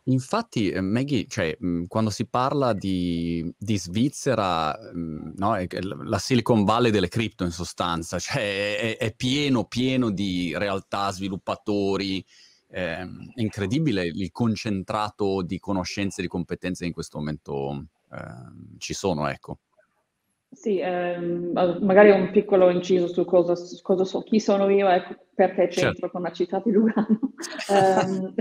Infatti, 0.07 0.69
eh, 0.69 0.81
Maggie, 0.81 1.25
cioè, 1.27 1.55
mhmm, 1.59 1.87
quando 1.87 2.11
si 2.11 2.27
parla 2.27 2.73
di, 2.73 3.51
di 3.57 3.77
Svizzera, 3.77 4.77
mhmm, 4.93 5.33
no, 5.37 5.55
è 5.55 5.67
la 5.81 6.19
Silicon 6.19 6.63
Valley 6.63 6.91
delle 6.91 7.07
cripto 7.07 7.43
in 7.43 7.49
sostanza, 7.49 8.19
cioè 8.19 8.77
è, 8.77 8.97
è 8.97 9.15
pieno, 9.15 9.65
pieno 9.65 10.11
di 10.11 10.53
realtà, 10.55 11.11
sviluppatori, 11.11 12.23
eh, 12.69 12.97
è 12.97 13.07
incredibile 13.35 14.05
il 14.05 14.31
concentrato 14.31 15.41
di 15.41 15.57
conoscenze 15.59 16.19
e 16.19 16.23
di 16.23 16.29
competenze 16.29 16.81
che 16.81 16.87
in 16.87 16.93
questo 16.93 17.17
momento 17.17 17.85
eh, 18.11 18.77
ci 18.77 18.93
sono, 18.93 19.27
ecco. 19.27 19.57
Sì, 20.51 20.79
ehm, 20.79 21.51
magari 21.81 22.11
un 22.11 22.29
piccolo 22.31 22.69
inciso 22.69 23.07
su 23.07 23.25
cosa, 23.25 23.55
cosa 23.81 24.05
so, 24.05 24.21
chi 24.21 24.39
sono 24.39 24.69
io 24.69 24.87
e 24.87 25.03
perché 25.33 25.67
c'entro 25.67 25.93
certo. 25.93 26.09
con 26.11 26.21
la 26.21 26.31
città 26.31 26.61
di 26.63 26.71
Lugano. 26.71 27.19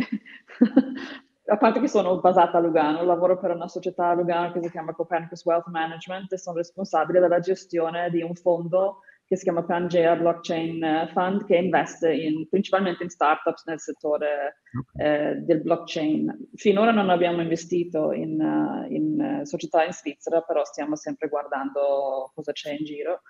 a 1.46 1.56
parte 1.58 1.80
che 1.80 1.88
sono 1.88 2.20
basata 2.20 2.58
a 2.58 2.60
Lugano, 2.60 3.04
lavoro 3.04 3.38
per 3.38 3.50
una 3.50 3.68
società 3.68 4.08
a 4.08 4.14
Lugano 4.14 4.52
che 4.52 4.62
si 4.62 4.70
chiama 4.70 4.94
Copernicus 4.94 5.44
Wealth 5.44 5.66
Management 5.66 6.32
e 6.32 6.38
sono 6.38 6.56
responsabile 6.56 7.20
della 7.20 7.40
gestione 7.40 8.08
di 8.10 8.22
un 8.22 8.34
fondo 8.34 9.00
che 9.26 9.36
si 9.36 9.44
chiama 9.44 9.64
Pangea 9.64 10.16
Blockchain 10.16 10.82
eh, 10.82 11.10
Fund 11.12 11.44
che 11.46 11.56
investe 11.56 12.12
in, 12.12 12.48
principalmente 12.48 13.02
in 13.02 13.08
startups 13.08 13.64
nel 13.66 13.80
settore 13.80 14.60
eh, 14.96 15.36
del 15.36 15.62
blockchain. 15.62 16.50
Finora 16.54 16.92
non 16.92 17.08
abbiamo 17.08 17.40
investito 17.40 18.12
in, 18.12 18.38
uh, 18.40 18.92
in 18.92 19.40
uh, 19.40 19.44
società 19.44 19.84
in 19.84 19.92
Svizzera, 19.92 20.42
però 20.42 20.64
stiamo 20.64 20.96
sempre 20.96 21.28
guardando 21.28 22.30
cosa 22.34 22.52
c'è 22.52 22.72
in 22.72 22.84
giro. 22.84 23.22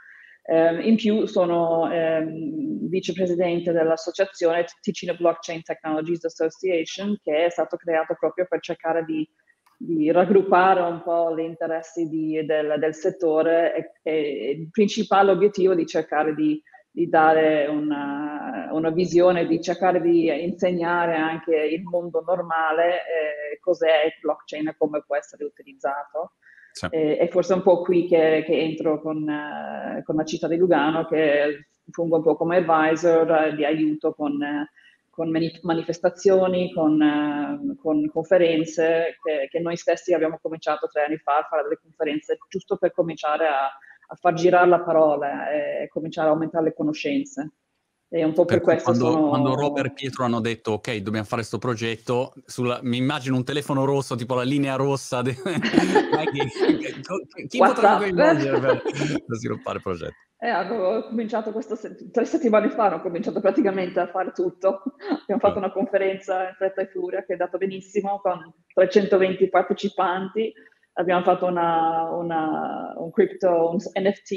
Um, 0.46 0.80
in 0.82 0.96
più 0.96 1.24
sono 1.24 1.84
um, 1.84 2.86
vicepresidente 2.88 3.72
dell'associazione 3.72 4.66
Ticino 4.82 5.14
Blockchain 5.14 5.62
Technologies 5.62 6.22
Association 6.24 7.18
che 7.22 7.46
è 7.46 7.48
stato 7.48 7.78
creato 7.78 8.14
proprio 8.18 8.44
per 8.46 8.60
cercare 8.60 9.06
di, 9.06 9.26
di 9.78 10.10
raggruppare 10.10 10.82
un 10.82 11.02
po' 11.02 11.34
gli 11.34 11.40
interessi 11.44 12.10
di, 12.10 12.44
del, 12.44 12.76
del, 12.78 12.94
settore 12.94 13.74
e, 14.02 14.10
e, 14.10 14.50
il 14.50 14.68
principale 14.70 15.30
obiettivo 15.30 15.74
di 15.74 15.86
cercare 15.86 16.34
di, 16.34 16.62
di 16.90 17.08
dare 17.08 17.66
una, 17.66 18.68
una, 18.70 18.90
visione, 18.90 19.46
di 19.46 19.62
cercare 19.62 20.00
di 20.02 20.28
insegnare 20.44 21.16
anche 21.16 21.56
il 21.56 21.82
mondo 21.84 22.22
normale 22.22 22.96
eh, 22.96 23.58
cos'è 23.60 24.04
il 24.04 24.12
blockchain 24.20 24.68
e 24.68 24.76
come 24.76 25.02
può 25.06 25.16
essere 25.16 25.44
utilizzato. 25.44 26.32
Sì. 26.74 26.88
E, 26.90 27.18
e, 27.20 27.28
forse 27.28 27.54
un 27.54 27.62
po' 27.62 27.82
qui 27.82 28.08
che, 28.08 28.42
che 28.44 28.58
entro 28.58 29.00
con, 29.00 29.22
uh, 29.22 30.02
con, 30.02 30.16
la 30.16 30.24
città 30.24 30.48
di 30.48 30.56
Lugano, 30.56 31.06
che 31.06 31.68
fungo 31.88 32.16
un 32.16 32.22
po' 32.24 32.34
come 32.34 32.56
advisor 32.56 33.30
uh, 33.30 33.54
di 33.54 33.64
aiuto 33.64 34.12
con, 34.12 34.32
uh, 34.32 34.66
con 35.08 35.30
manifestazioni, 35.62 36.72
con, 36.72 37.76
con 37.80 38.10
conferenze, 38.10 39.18
che, 39.22 39.46
che, 39.48 39.60
noi 39.60 39.76
stessi 39.76 40.14
abbiamo 40.14 40.40
cominciato 40.42 40.88
tre 40.88 41.04
anni 41.04 41.16
fa 41.18 41.38
a 41.38 41.46
fare 41.48 41.62
delle 41.62 41.78
conferenze 41.80 42.38
giusto 42.48 42.76
per 42.76 42.90
cominciare 42.90 43.46
a, 43.46 43.66
a 44.08 44.14
far 44.16 44.34
girare 44.34 44.66
la 44.66 44.80
parola 44.80 45.50
e 45.52 45.86
cominciare 45.86 46.26
a 46.26 46.32
aumentare 46.32 46.64
le 46.64 46.74
conoscenze. 46.74 47.52
E 48.14 48.22
un 48.22 48.32
po' 48.32 48.44
per, 48.44 48.58
per 48.58 48.64
questo 48.64 48.92
quando, 48.92 49.10
sono... 49.10 49.28
quando 49.28 49.54
Robert 49.56 49.88
e 49.88 49.92
Pietro 49.92 50.22
hanno 50.22 50.38
detto 50.38 50.70
ok, 50.74 50.98
dobbiamo 50.98 51.26
fare 51.26 51.40
questo 51.40 51.58
progetto, 51.58 52.32
sulla, 52.46 52.78
mi 52.82 52.96
immagino 52.96 53.34
un 53.34 53.42
telefono 53.42 53.84
rosso, 53.84 54.14
tipo 54.14 54.36
la 54.36 54.44
linea 54.44 54.76
rossa. 54.76 55.20
De... 55.20 55.34
chi 57.48 57.58
potrà 57.58 57.96
coinvolgere 57.96 58.60
per, 58.60 58.82
per 58.82 59.36
sviluppare 59.36 59.78
il 59.78 59.82
progetto? 59.82 60.14
Eh, 60.38 60.48
avevo 60.48 61.08
cominciato 61.08 61.50
questo, 61.50 61.76
tre 62.12 62.24
settimane 62.24 62.70
fa, 62.70 62.94
ho 62.94 63.00
cominciato 63.00 63.40
praticamente 63.40 63.98
a 63.98 64.06
fare 64.06 64.30
tutto. 64.30 64.82
Abbiamo 65.22 65.40
fatto 65.40 65.58
una 65.58 65.72
conferenza 65.72 66.50
in 66.50 66.54
fretta 66.56 66.82
e 66.82 66.90
furia 66.92 67.24
che 67.24 67.30
è 67.30 67.32
andata 67.32 67.58
benissimo 67.58 68.20
con 68.20 68.38
320 68.74 69.48
partecipanti 69.48 70.52
abbiamo 70.94 71.22
fatto 71.22 71.46
una, 71.46 72.10
una, 72.10 72.94
un 72.96 73.10
crypto, 73.10 73.70
un 73.70 73.76
NFT 73.76 74.30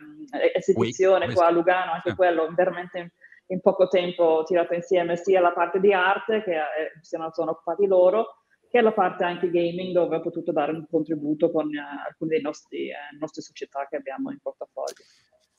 um, 0.00 0.24
esibizione 0.54 1.32
qua 1.32 1.46
a 1.46 1.50
Lugano, 1.50 1.92
anche 1.92 2.10
ah. 2.10 2.14
quello 2.14 2.48
veramente 2.54 3.12
in, 3.46 3.60
poco 3.60 3.88
tempo 3.88 4.42
tirato 4.44 4.74
insieme 4.74 5.16
sia 5.16 5.40
la 5.40 5.52
parte 5.52 5.80
di 5.80 5.92
arte 5.92 6.42
che 6.42 6.54
eh, 6.54 6.92
si 7.00 7.16
sono 7.32 7.50
occupati 7.50 7.86
loro, 7.86 8.42
che 8.68 8.80
la 8.80 8.92
parte 8.92 9.24
anche 9.24 9.50
gaming 9.50 9.92
dove 9.92 10.16
ho 10.16 10.20
potuto 10.20 10.50
dare 10.50 10.72
un 10.72 10.86
contributo 10.88 11.50
con 11.50 11.72
eh, 11.72 11.78
alcune 12.06 12.36
delle 12.36 12.48
eh, 12.48 13.16
nostre 13.18 13.42
società 13.42 13.86
che 13.88 13.96
abbiamo 13.96 14.30
in 14.30 14.38
portafoglio. 14.42 15.04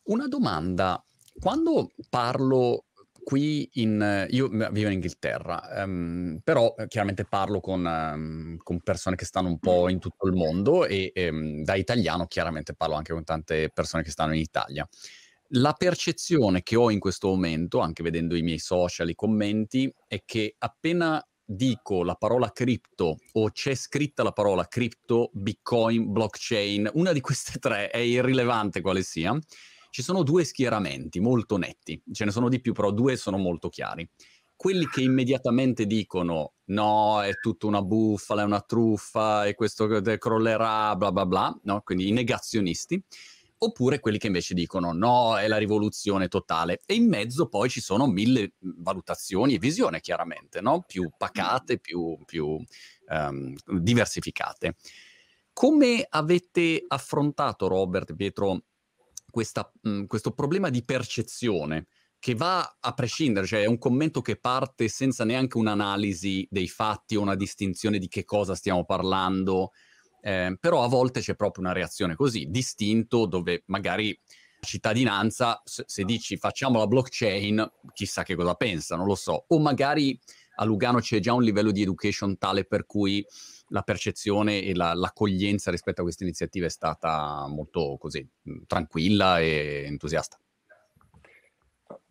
Una 0.06 0.28
domanda, 0.28 1.02
quando 1.40 1.92
parlo 2.10 2.86
qui 3.26 3.68
in, 3.74 4.28
io 4.30 4.48
vivo 4.48 4.88
in 4.88 4.94
Inghilterra, 4.94 5.84
um, 5.84 6.40
però 6.44 6.76
eh, 6.78 6.88
chiaramente 6.88 7.26
parlo 7.26 7.60
con, 7.60 7.84
um, 7.84 8.58
con, 8.58 8.82
persone 8.82 9.16
che 9.16 9.26
stanno 9.26 9.48
un 9.48 9.58
po' 9.58 9.90
in 9.90 9.98
tutto 9.98 10.28
il 10.28 10.34
mondo 10.34 10.86
e 10.86 11.12
um, 11.16 11.64
da 11.64 11.74
italiano 11.74 12.28
chiaramente 12.28 12.76
parlo 12.76 12.94
anche 12.94 13.14
con 13.14 13.24
tante 13.24 13.72
persone 13.74 14.04
che 14.04 14.12
stanno 14.12 14.36
in 14.36 14.42
Italia. 14.42 14.88
La 15.50 15.74
percezione 15.74 16.62
che 16.62 16.76
ho 16.76 16.92
in 16.92 17.00
questo 17.00 17.28
momento, 17.28 17.80
anche 17.80 18.04
vedendo 18.04 18.36
i 18.36 18.44
miei 18.44 18.60
social, 18.60 19.10
i 19.10 19.16
commenti, 19.16 19.92
è 20.08 20.22
che 20.24 20.56
appena 20.60 21.20
dico 21.44 22.04
la 22.04 22.16
parola 22.16 22.52
cripto 22.52 23.18
o 23.34 23.50
c'è 23.50 23.74
scritta 23.74 24.22
la 24.22 24.34
parola 24.34 24.68
cripto, 24.68 25.32
bitcoin, 25.34 26.12
blockchain, 26.12 26.92
una 26.94 27.12
di 27.12 27.22
queste 27.22 27.58
tre 27.58 27.90
è 27.90 27.98
irrilevante 27.98 28.82
quale 28.82 29.02
sia, 29.02 29.36
ci 29.96 30.04
sono 30.04 30.24
due 30.24 30.44
schieramenti 30.44 31.22
molto 31.22 31.56
netti, 31.56 32.04
ce 32.12 32.26
ne 32.26 32.32
sono 32.32 32.50
di 32.50 32.60
più, 32.60 32.74
però 32.74 32.92
due 32.92 33.16
sono 33.16 33.38
molto 33.38 33.70
chiari. 33.70 34.06
Quelli 34.54 34.90
che 34.90 35.00
immediatamente 35.00 35.86
dicono 35.86 36.56
no, 36.66 37.24
è 37.24 37.32
tutta 37.40 37.68
una 37.68 37.82
bufala, 37.82 38.42
è 38.42 38.44
una 38.46 38.60
truffa 38.60 39.46
e 39.46 39.54
questo 39.54 39.88
crollerà, 39.88 40.98
bla 40.98 41.14
bla 41.14 41.26
bla, 41.26 41.60
no? 41.64 41.80
quindi 41.86 42.10
i 42.10 42.12
negazionisti, 42.12 43.02
oppure 43.60 44.02
quelli 44.02 44.18
che 44.18 44.28
invece 44.28 44.54
dicono 44.54 44.92
no, 44.92 45.38
è 45.38 45.48
la 45.48 45.56
rivoluzione 45.56 46.28
totale. 46.28 46.82
E 46.86 46.96
in 46.96 47.08
mezzo 47.08 47.48
poi 47.48 47.70
ci 47.70 47.80
sono 47.80 48.06
mille 48.06 48.56
valutazioni 48.60 49.54
e 49.54 49.60
visioni, 49.60 50.02
chiaramente, 50.02 50.60
no? 50.60 50.84
più 50.86 51.10
pacate, 51.18 51.80
più, 51.80 52.18
più 52.26 52.62
um, 53.08 53.56
diversificate. 53.80 54.76
Come 55.54 56.06
avete 56.10 56.84
affrontato, 56.86 57.70
Robert, 57.70 58.14
Pietro, 58.14 58.64
questa, 59.36 59.70
mh, 59.82 59.90
mhmm, 59.90 60.06
questo 60.08 60.32
problema 60.32 60.70
di 60.70 60.86
percezione 60.86 61.88
che 62.20 62.36
va 62.36 62.78
a 62.80 62.94
prescindere, 62.94 63.46
cioè 63.46 63.64
è 63.64 63.66
un 63.66 63.78
commento 63.78 64.22
che 64.22 64.38
parte 64.38 64.88
senza 64.88 65.26
neanche 65.26 65.58
un'analisi 65.58 66.48
dei 66.50 66.70
fatti 66.70 67.18
o 67.18 67.22
una 67.22 67.36
distinzione 67.36 68.00
di 68.00 68.08
che 68.08 68.24
cosa 68.24 68.56
stiamo 68.56 68.86
parlando, 68.86 69.74
eh, 70.22 70.56
però 70.58 70.86
a 70.86 70.88
volte 70.88 71.20
c'è 71.20 71.36
proprio 71.36 71.66
una 71.66 71.74
reazione 71.74 72.16
così, 72.16 72.46
distinto, 72.50 73.26
dove 73.26 73.64
magari 73.66 74.18
cittadinanza, 74.62 75.62
se, 75.66 75.84
se 75.86 76.06
dici 76.06 76.38
facciamo 76.38 76.80
la 76.80 76.88
blockchain, 76.88 77.74
chissà 77.94 78.24
che 78.24 78.36
cosa 78.36 78.54
pensa, 78.54 78.96
non 78.96 79.06
lo 79.06 79.16
so, 79.16 79.44
o 79.50 79.60
magari 79.60 80.18
a 80.56 80.64
Lugano 80.64 81.00
c'è 81.00 81.20
già 81.20 81.34
un 81.34 81.44
livello 81.44 81.72
di 81.72 81.82
education 81.82 82.38
tale 82.38 82.64
per 82.64 82.86
cui 82.86 83.24
la 83.70 83.82
percezione 83.82 84.62
e 84.62 84.76
la, 84.76 84.94
l'accoglienza 84.94 85.72
rispetto 85.72 86.02
a 86.02 86.04
queste 86.04 86.24
iniziative 86.24 86.68
è 86.68 86.70
stata 86.70 87.46
molto 87.48 87.98
così 88.00 88.28
tranquilla 88.68 89.40
e 89.40 89.84
entusiasta. 89.86 90.40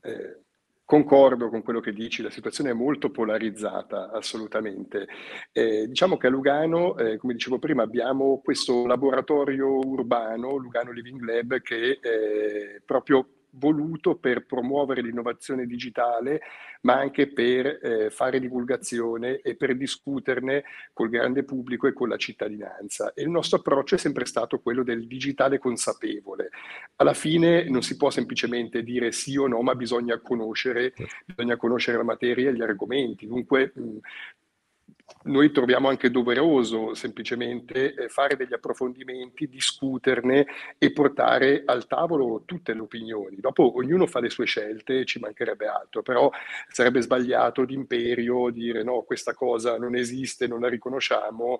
Eh, 0.00 0.42
concordo 0.84 1.48
con 1.48 1.62
quello 1.62 1.80
che 1.80 1.92
dici, 1.92 2.22
la 2.22 2.30
situazione 2.30 2.70
è 2.70 2.74
molto 2.74 3.10
polarizzata, 3.10 4.10
assolutamente. 4.10 5.06
Eh, 5.52 5.86
diciamo 5.86 6.16
che 6.16 6.26
a 6.26 6.30
Lugano, 6.30 6.96
eh, 6.98 7.16
come 7.16 7.32
dicevo 7.32 7.58
prima, 7.58 7.82
abbiamo 7.82 8.40
questo 8.42 8.86
laboratorio 8.86 9.78
urbano, 9.78 10.56
Lugano 10.56 10.92
Living 10.92 11.22
Lab, 11.22 11.60
che 11.60 11.98
è 12.00 12.82
proprio 12.84 13.26
voluto 13.56 14.16
per 14.16 14.46
promuovere 14.46 15.02
l'innovazione 15.02 15.66
digitale, 15.66 16.40
ma 16.82 16.94
anche 16.94 17.32
per 17.32 17.66
eh, 17.66 18.10
fare 18.10 18.40
divulgazione 18.40 19.40
e 19.40 19.56
per 19.56 19.76
discuterne 19.76 20.64
col 20.92 21.08
grande 21.08 21.44
pubblico 21.44 21.86
e 21.86 21.92
con 21.92 22.08
la 22.08 22.16
cittadinanza. 22.16 23.12
E 23.14 23.22
il 23.22 23.30
nostro 23.30 23.58
approccio 23.58 23.94
è 23.94 23.98
sempre 23.98 24.26
stato 24.26 24.60
quello 24.60 24.82
del 24.82 25.06
digitale 25.06 25.58
consapevole. 25.58 26.50
Alla 26.96 27.14
fine 27.14 27.68
non 27.68 27.82
si 27.82 27.96
può 27.96 28.10
semplicemente 28.10 28.82
dire 28.82 29.12
sì 29.12 29.36
o 29.36 29.46
no, 29.46 29.62
ma 29.62 29.74
bisogna 29.74 30.18
conoscere, 30.20 30.92
certo. 30.94 31.14
bisogna 31.26 31.56
conoscere 31.56 31.96
la 31.96 32.04
materia 32.04 32.50
e 32.50 32.54
gli 32.54 32.62
argomenti. 32.62 33.26
Dunque 33.26 33.72
mh, 33.74 33.98
noi 35.24 35.52
troviamo 35.52 35.88
anche 35.88 36.10
doveroso 36.10 36.94
semplicemente 36.94 37.94
eh, 37.94 38.08
fare 38.08 38.36
degli 38.36 38.52
approfondimenti, 38.52 39.48
discuterne 39.48 40.46
e 40.78 40.92
portare 40.92 41.62
al 41.64 41.86
tavolo 41.86 42.42
tutte 42.44 42.74
le 42.74 42.80
opinioni. 42.80 43.36
Dopo 43.38 43.76
ognuno 43.76 44.06
fa 44.06 44.20
le 44.20 44.30
sue 44.30 44.44
scelte, 44.44 45.04
ci 45.04 45.18
mancherebbe 45.18 45.66
altro, 45.66 46.02
però 46.02 46.30
sarebbe 46.68 47.00
sbagliato 47.00 47.64
d'imperio 47.64 48.50
dire 48.50 48.82
no, 48.82 49.02
questa 49.02 49.34
cosa 49.34 49.78
non 49.78 49.94
esiste, 49.94 50.46
non 50.46 50.60
la 50.60 50.68
riconosciamo, 50.68 51.58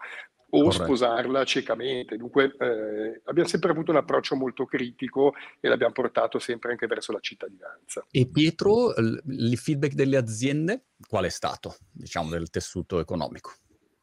o 0.55 0.63
Corretto. 0.63 0.85
sposarla 0.85 1.45
ciecamente. 1.45 2.17
Dunque 2.17 2.55
eh, 2.59 3.21
abbiamo 3.25 3.49
sempre 3.49 3.71
avuto 3.71 3.91
un 3.91 3.97
approccio 3.97 4.37
molto 4.37 4.65
critico 4.65 5.35
e 5.61 5.69
l'abbiamo 5.69 5.93
portato 5.93 6.39
sempre 6.39 6.71
anche 6.71 6.87
verso 6.87 7.13
la 7.13 7.21
cittadinanza. 7.21 8.07
E 8.11 8.29
Pietro, 8.29 8.95
il 8.95 9.59
feedback 9.59 9.95
delle 9.95 10.17
aziende 10.17 10.85
qual 11.09 11.25
è 11.25 11.29
stato, 11.29 11.77
diciamo, 11.91 12.31
del 12.31 12.51
tessuto 12.51 13.01
economico? 13.01 13.53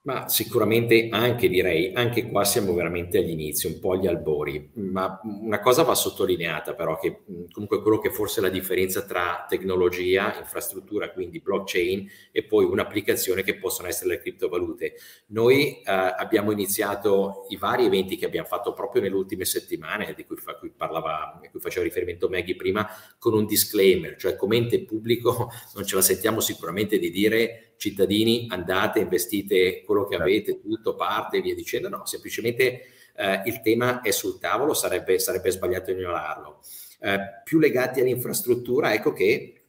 Ma 0.03 0.27
sicuramente 0.27 1.09
anche 1.11 1.47
direi, 1.47 1.93
anche 1.93 2.27
qua 2.27 2.43
siamo 2.43 2.73
veramente 2.73 3.19
agli 3.19 3.29
inizi, 3.29 3.67
un 3.67 3.79
po' 3.79 3.91
agli 3.91 4.07
albori, 4.07 4.71
ma 4.73 5.19
una 5.23 5.59
cosa 5.59 5.83
va 5.83 5.93
sottolineata 5.93 6.73
però 6.73 6.97
che 6.97 7.21
comunque 7.51 7.83
quello 7.83 7.99
che 7.99 8.09
forse 8.09 8.39
è 8.39 8.43
la 8.43 8.49
differenza 8.49 9.03
tra 9.05 9.45
tecnologia, 9.47 10.39
infrastruttura, 10.39 11.11
quindi 11.11 11.39
blockchain 11.39 12.09
e 12.31 12.43
poi 12.45 12.65
un'applicazione 12.65 13.43
che 13.43 13.59
possono 13.59 13.89
essere 13.89 14.09
le 14.09 14.21
criptovalute. 14.21 14.95
Noi 15.27 15.81
eh, 15.81 15.83
abbiamo 15.85 16.51
iniziato 16.51 17.45
i 17.49 17.57
vari 17.57 17.85
eventi 17.85 18.17
che 18.17 18.25
abbiamo 18.25 18.47
fatto 18.47 18.73
proprio 18.73 19.03
nelle 19.03 19.13
ultime 19.13 19.45
settimane, 19.45 20.15
di 20.15 20.25
cui, 20.25 20.37
fa, 20.37 20.55
cui, 20.55 20.71
parlava, 20.75 21.37
di 21.39 21.49
cui 21.49 21.59
faceva 21.59 21.85
riferimento 21.85 22.27
Maggie 22.27 22.55
prima, 22.55 22.89
con 23.19 23.35
un 23.35 23.45
disclaimer, 23.45 24.15
cioè 24.15 24.35
come 24.35 24.57
ente 24.57 24.83
pubblico 24.83 25.51
non 25.75 25.85
ce 25.85 25.93
la 25.93 26.01
sentiamo 26.01 26.39
sicuramente 26.39 26.97
di 26.97 27.11
dire 27.11 27.70
cittadini 27.81 28.45
andate, 28.49 28.99
investite 28.99 29.81
quello 29.83 30.03
che 30.03 30.15
certo. 30.15 30.23
avete, 30.23 30.61
tutto 30.61 30.95
parte 30.95 31.37
e 31.37 31.41
via 31.41 31.55
dicendo, 31.55 31.89
no, 31.89 32.05
semplicemente 32.05 32.81
eh, 33.15 33.41
il 33.45 33.61
tema 33.61 34.01
è 34.01 34.11
sul 34.11 34.39
tavolo, 34.39 34.75
sarebbe, 34.75 35.17
sarebbe 35.17 35.49
sbagliato 35.49 35.89
ignorarlo. 35.89 36.61
Eh, 36.99 37.17
più 37.43 37.57
legati 37.57 37.99
all'infrastruttura, 37.99 38.93
ecco 38.93 39.13
che 39.13 39.63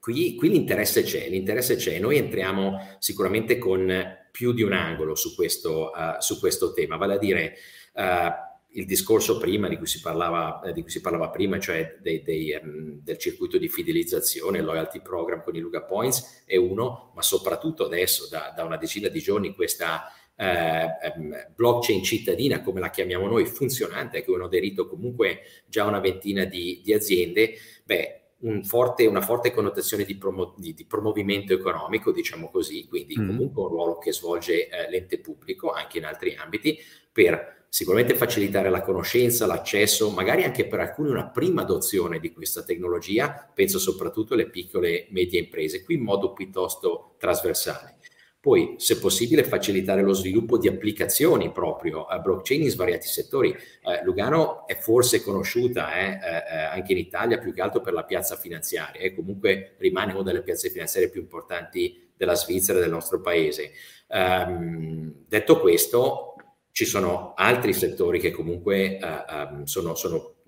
qui, 0.00 0.34
qui 0.36 0.50
l'interesse 0.50 1.02
c'è, 1.02 1.26
l'interesse 1.30 1.76
c'è, 1.76 1.98
noi 1.98 2.18
entriamo 2.18 2.96
sicuramente 2.98 3.56
con 3.56 4.18
più 4.30 4.52
di 4.52 4.62
un 4.62 4.74
angolo 4.74 5.14
su 5.14 5.34
questo, 5.34 5.92
uh, 5.94 6.20
su 6.20 6.38
questo 6.38 6.74
tema, 6.74 6.96
vale 6.96 7.14
a 7.14 7.18
dire 7.18 7.54
uh, 7.94 8.53
il 8.76 8.86
discorso 8.86 9.38
prima 9.38 9.68
di 9.68 9.76
cui 9.76 9.86
si 9.86 10.00
parlava, 10.00 10.60
eh, 10.62 10.72
cui 10.72 10.90
si 10.90 11.00
parlava 11.00 11.30
prima, 11.30 11.58
cioè 11.58 11.96
dei, 12.00 12.22
dei, 12.22 12.58
um, 12.60 13.00
del 13.02 13.18
circuito 13.18 13.58
di 13.58 13.68
fidelizzazione, 13.68 14.60
loyalty 14.60 15.00
program 15.00 15.42
con 15.42 15.54
i 15.54 15.60
Luga 15.60 15.82
Points 15.82 16.42
è 16.44 16.56
uno, 16.56 17.12
ma 17.14 17.22
soprattutto 17.22 17.84
adesso 17.84 18.28
da, 18.28 18.52
da 18.54 18.64
una 18.64 18.76
decina 18.76 19.08
di 19.08 19.20
giorni 19.20 19.54
questa 19.54 20.10
eh, 20.36 20.86
um, 21.16 21.52
blockchain 21.54 22.02
cittadina, 22.02 22.62
come 22.62 22.80
la 22.80 22.90
chiamiamo 22.90 23.26
noi, 23.26 23.46
funzionante, 23.46 24.24
che 24.24 24.32
hanno 24.32 24.46
aderito 24.46 24.88
comunque 24.88 25.42
già 25.66 25.84
una 25.84 26.00
ventina 26.00 26.44
di, 26.44 26.80
di 26.82 26.92
aziende, 26.92 27.54
beh, 27.84 28.20
un 28.38 28.64
forte, 28.64 29.06
una 29.06 29.22
forte 29.22 29.52
connotazione 29.52 30.04
di, 30.04 30.16
promo, 30.16 30.54
di, 30.58 30.74
di, 30.74 30.84
promovimento 30.84 31.54
economico, 31.54 32.10
diciamo 32.10 32.50
così, 32.50 32.86
quindi 32.88 33.18
mm. 33.18 33.26
comunque 33.26 33.62
un 33.62 33.68
ruolo 33.68 33.98
che 33.98 34.12
svolge 34.12 34.68
eh, 34.68 34.90
l'ente 34.90 35.18
pubblico 35.20 35.70
anche 35.70 35.98
in 35.98 36.04
altri 36.04 36.34
ambiti 36.34 36.76
per 37.10 37.63
sicuramente 37.74 38.14
facilitare 38.14 38.70
la 38.70 38.82
conoscenza, 38.82 39.46
l'accesso, 39.46 40.08
magari 40.10 40.44
anche 40.44 40.64
per 40.64 40.78
alcuni 40.78 41.10
una 41.10 41.26
prima 41.26 41.62
adozione 41.62 42.20
di 42.20 42.32
questa 42.32 42.62
tecnologia, 42.62 43.50
penso 43.52 43.80
soprattutto 43.80 44.34
alle 44.34 44.48
piccole 44.48 44.90
e 44.90 45.06
medie 45.10 45.40
imprese, 45.40 45.82
qui 45.82 45.96
in 45.96 46.02
modo 46.02 46.32
piuttosto 46.32 47.16
trasversale. 47.18 47.96
Poi, 48.38 48.76
se 48.76 49.00
possibile, 49.00 49.42
facilitare 49.42 50.02
lo 50.02 50.12
sviluppo 50.12 50.56
di 50.56 50.68
applicazioni 50.68 51.50
proprio 51.50 52.04
a 52.04 52.20
blockchain 52.20 52.62
in 52.62 52.70
svariati 52.70 53.08
settori. 53.08 53.50
Eh, 53.50 54.04
Lugano 54.04 54.68
è 54.68 54.76
forse 54.76 55.20
conosciuta 55.20 55.92
eh, 55.96 56.10
eh, 56.12 56.56
anche 56.70 56.92
in 56.92 56.98
Italia 56.98 57.38
più 57.38 57.52
che 57.52 57.60
altro 57.60 57.80
per 57.80 57.92
la 57.92 58.04
piazza 58.04 58.36
finanziaria, 58.36 59.00
e 59.00 59.12
comunque 59.16 59.74
rimane 59.78 60.12
una 60.12 60.22
delle 60.22 60.42
piazze 60.42 60.70
finanziarie 60.70 61.10
più 61.10 61.22
importanti 61.22 62.12
della 62.16 62.36
Svizzera 62.36 62.78
e 62.78 62.82
del 62.82 62.90
nostro 62.90 63.20
paese. 63.20 63.72
Um, 64.06 65.24
detto 65.26 65.58
questo, 65.58 66.33
ci 66.74 66.86
sono 66.86 67.34
altri 67.36 67.72
settori 67.72 68.18
che 68.18 68.32
comunque 68.32 68.98
uh, 69.00 69.54
um, 69.54 69.62
sono, 69.62 69.94
sono 69.94 70.38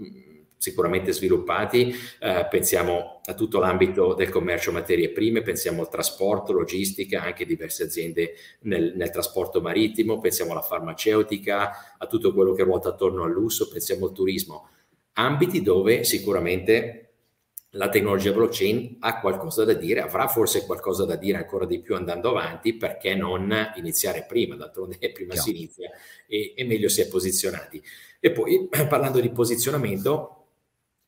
sicuramente 0.56 1.12
sviluppati, 1.12 1.94
uh, 2.20 2.48
pensiamo 2.50 3.20
a 3.24 3.34
tutto 3.34 3.60
l'ambito 3.60 4.12
del 4.12 4.30
commercio 4.30 4.72
materie 4.72 5.10
prime, 5.10 5.42
pensiamo 5.42 5.82
al 5.82 5.88
trasporto, 5.88 6.52
logistica, 6.52 7.22
anche 7.22 7.46
diverse 7.46 7.84
aziende 7.84 8.32
nel, 8.62 8.94
nel, 8.96 9.10
trasporto 9.10 9.60
marittimo, 9.60 10.18
pensiamo 10.18 10.50
alla 10.50 10.62
farmaceutica, 10.62 11.96
a 11.96 12.06
tutto 12.08 12.34
quello 12.34 12.54
che 12.54 12.64
ruota 12.64 12.88
attorno 12.88 13.22
al 13.22 13.30
lusso, 13.30 13.68
pensiamo 13.68 14.06
al 14.06 14.12
turismo, 14.12 14.68
ambiti 15.12 15.62
dove 15.62 16.02
sicuramente 16.02 17.05
la 17.76 17.88
tecnologia 17.88 18.32
blockchain 18.32 18.96
ha 19.00 19.20
qualcosa 19.20 19.64
da 19.64 19.74
dire, 19.74 20.00
avrà 20.00 20.26
forse 20.28 20.64
qualcosa 20.64 21.04
da 21.04 21.16
dire 21.16 21.36
ancora 21.36 21.66
di 21.66 21.80
più 21.80 21.94
andando 21.94 22.30
avanti, 22.30 22.74
perché 22.76 23.14
non 23.14 23.72
iniziare 23.76 24.24
prima, 24.26 24.56
d'altronde 24.56 24.96
prima 25.12 25.34
Chiaro. 25.34 25.48
si 25.48 25.56
inizia 25.56 25.90
e, 26.26 26.54
e, 26.56 26.64
meglio 26.64 26.88
si 26.88 27.02
è 27.02 27.08
posizionati. 27.08 27.82
E 28.18 28.32
poi 28.32 28.68
parlando 28.88 29.20
di 29.20 29.30
posizionamento, 29.30 30.46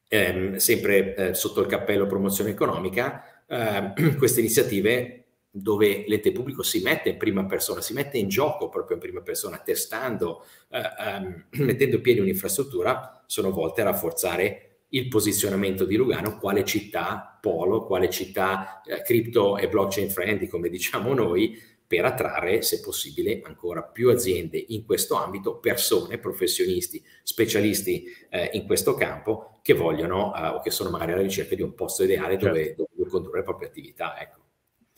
ehm, 0.09 0.57
sempre 0.57 1.14
eh, 1.14 1.35
sotto 1.35 1.61
il 1.61 1.66
cappello 1.66 2.07
promozione 2.07 2.50
economica, 2.50 3.44
eh, 3.46 3.92
queste 4.16 4.40
iniziative 4.40 5.24
dove 5.50 6.04
l'ente 6.07 6.31
pubblico 6.31 6.62
si 6.62 6.83
mette 6.83 7.09
in 7.09 7.16
prima 7.16 7.44
persona, 7.46 7.81
si 7.81 7.94
mette 7.94 8.18
in 8.18 8.28
gioco 8.28 8.68
proprio 8.68 8.96
in 8.96 9.02
prima 9.02 9.22
persona, 9.22 9.59
testando, 9.59 10.44
eh, 10.68 10.81
ehm, 10.81 11.46
mettendo 11.64 11.96
in 11.96 12.02
piedi 12.02 12.20
un'infrastruttura, 12.20 13.22
sono 13.26 13.50
volte 13.50 13.81
a 13.81 13.85
rafforzare 13.85 14.67
il 14.90 15.09
posizionamento 15.09 15.85
di 15.85 15.96
Lugano 15.96 16.38
quale 16.38 16.64
città 16.64 17.38
polo, 17.40 17.85
quale 17.85 18.09
città 18.11 18.81
eh, 18.83 19.03
crypto 19.03 19.59
e 19.59 19.68
blockchain 19.68 20.11
friendly, 20.11 20.46
come 20.46 20.68
diciamo 20.70 21.12
noi, 21.14 21.59
per 21.87 22.05
attrarre, 22.05 22.61
se 22.61 22.81
possibile, 22.81 23.40
ancora 23.44 23.83
più 23.83 24.11
aziende 24.11 24.62
in 24.68 24.85
questo 24.85 25.14
ambito, 25.14 25.57
persone, 25.57 26.18
professionisti, 26.18 27.03
specialisti 27.22 28.05
eh, 28.29 28.51
in 28.53 28.66
questo 28.66 28.94
campo 28.94 29.61
che 29.62 29.72
vogliono 29.72 30.35
eh, 30.37 30.48
o 30.48 30.61
che 30.61 30.70
sono 30.70 30.90
magari 30.90 31.12
alla 31.12 31.22
ricerca 31.22 31.55
di 31.55 31.62
un 31.62 31.74
posto 31.74 32.05
ideale 32.05 32.38
certo. 32.38 32.46
dove, 32.48 32.74
dove 32.74 33.09
condurre 33.09 33.38
le 33.38 33.44
proprie 33.44 33.68
attività. 33.68 34.20
Ecco. 34.20 34.47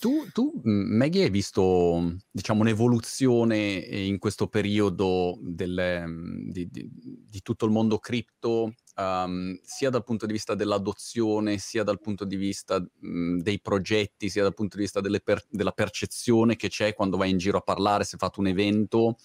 Tu, 0.01 0.31
tu, 0.33 0.51
Maggie, 0.65 1.25
hai 1.25 1.29
visto 1.29 2.17
diciamo, 2.31 2.63
un'evoluzione 2.63 3.85
eh, 3.85 4.07
in 4.07 4.19
questo 4.19 4.47
periodo 4.49 5.37
del, 5.43 6.47
di, 6.47 6.71
di, 6.71 6.91
di, 6.91 7.43
tutto 7.43 7.67
il 7.67 7.71
mondo 7.71 7.99
cripto, 7.99 8.77
um, 8.97 9.61
sia 9.63 9.91
dal 9.91 10.03
punto 10.03 10.25
di 10.25 10.33
vista 10.33 10.55
dell'adozione, 10.55 11.59
sia 11.59 11.83
dal 11.83 12.01
punto 12.01 12.25
di 12.25 12.37
vista 12.37 12.81
mh, 12.81 13.41
dei 13.41 13.61
progetti, 13.61 14.31
sia 14.31 14.43
dal 14.43 14.55
punto 14.55 14.77
di 14.79 14.85
vista 14.85 15.03
per, 15.23 15.45
della 15.51 15.73
percezione 15.73 16.57
che 16.57 16.71
c'è 16.71 16.95
quando 16.95 17.19
vai 17.19 17.29
in 17.29 17.37
giro 17.37 17.59
a 17.59 17.63
parlare, 17.63 18.05
se 18.05 18.17
fate 18.17 18.41
un 18.41 18.47
evento, 18.47 19.19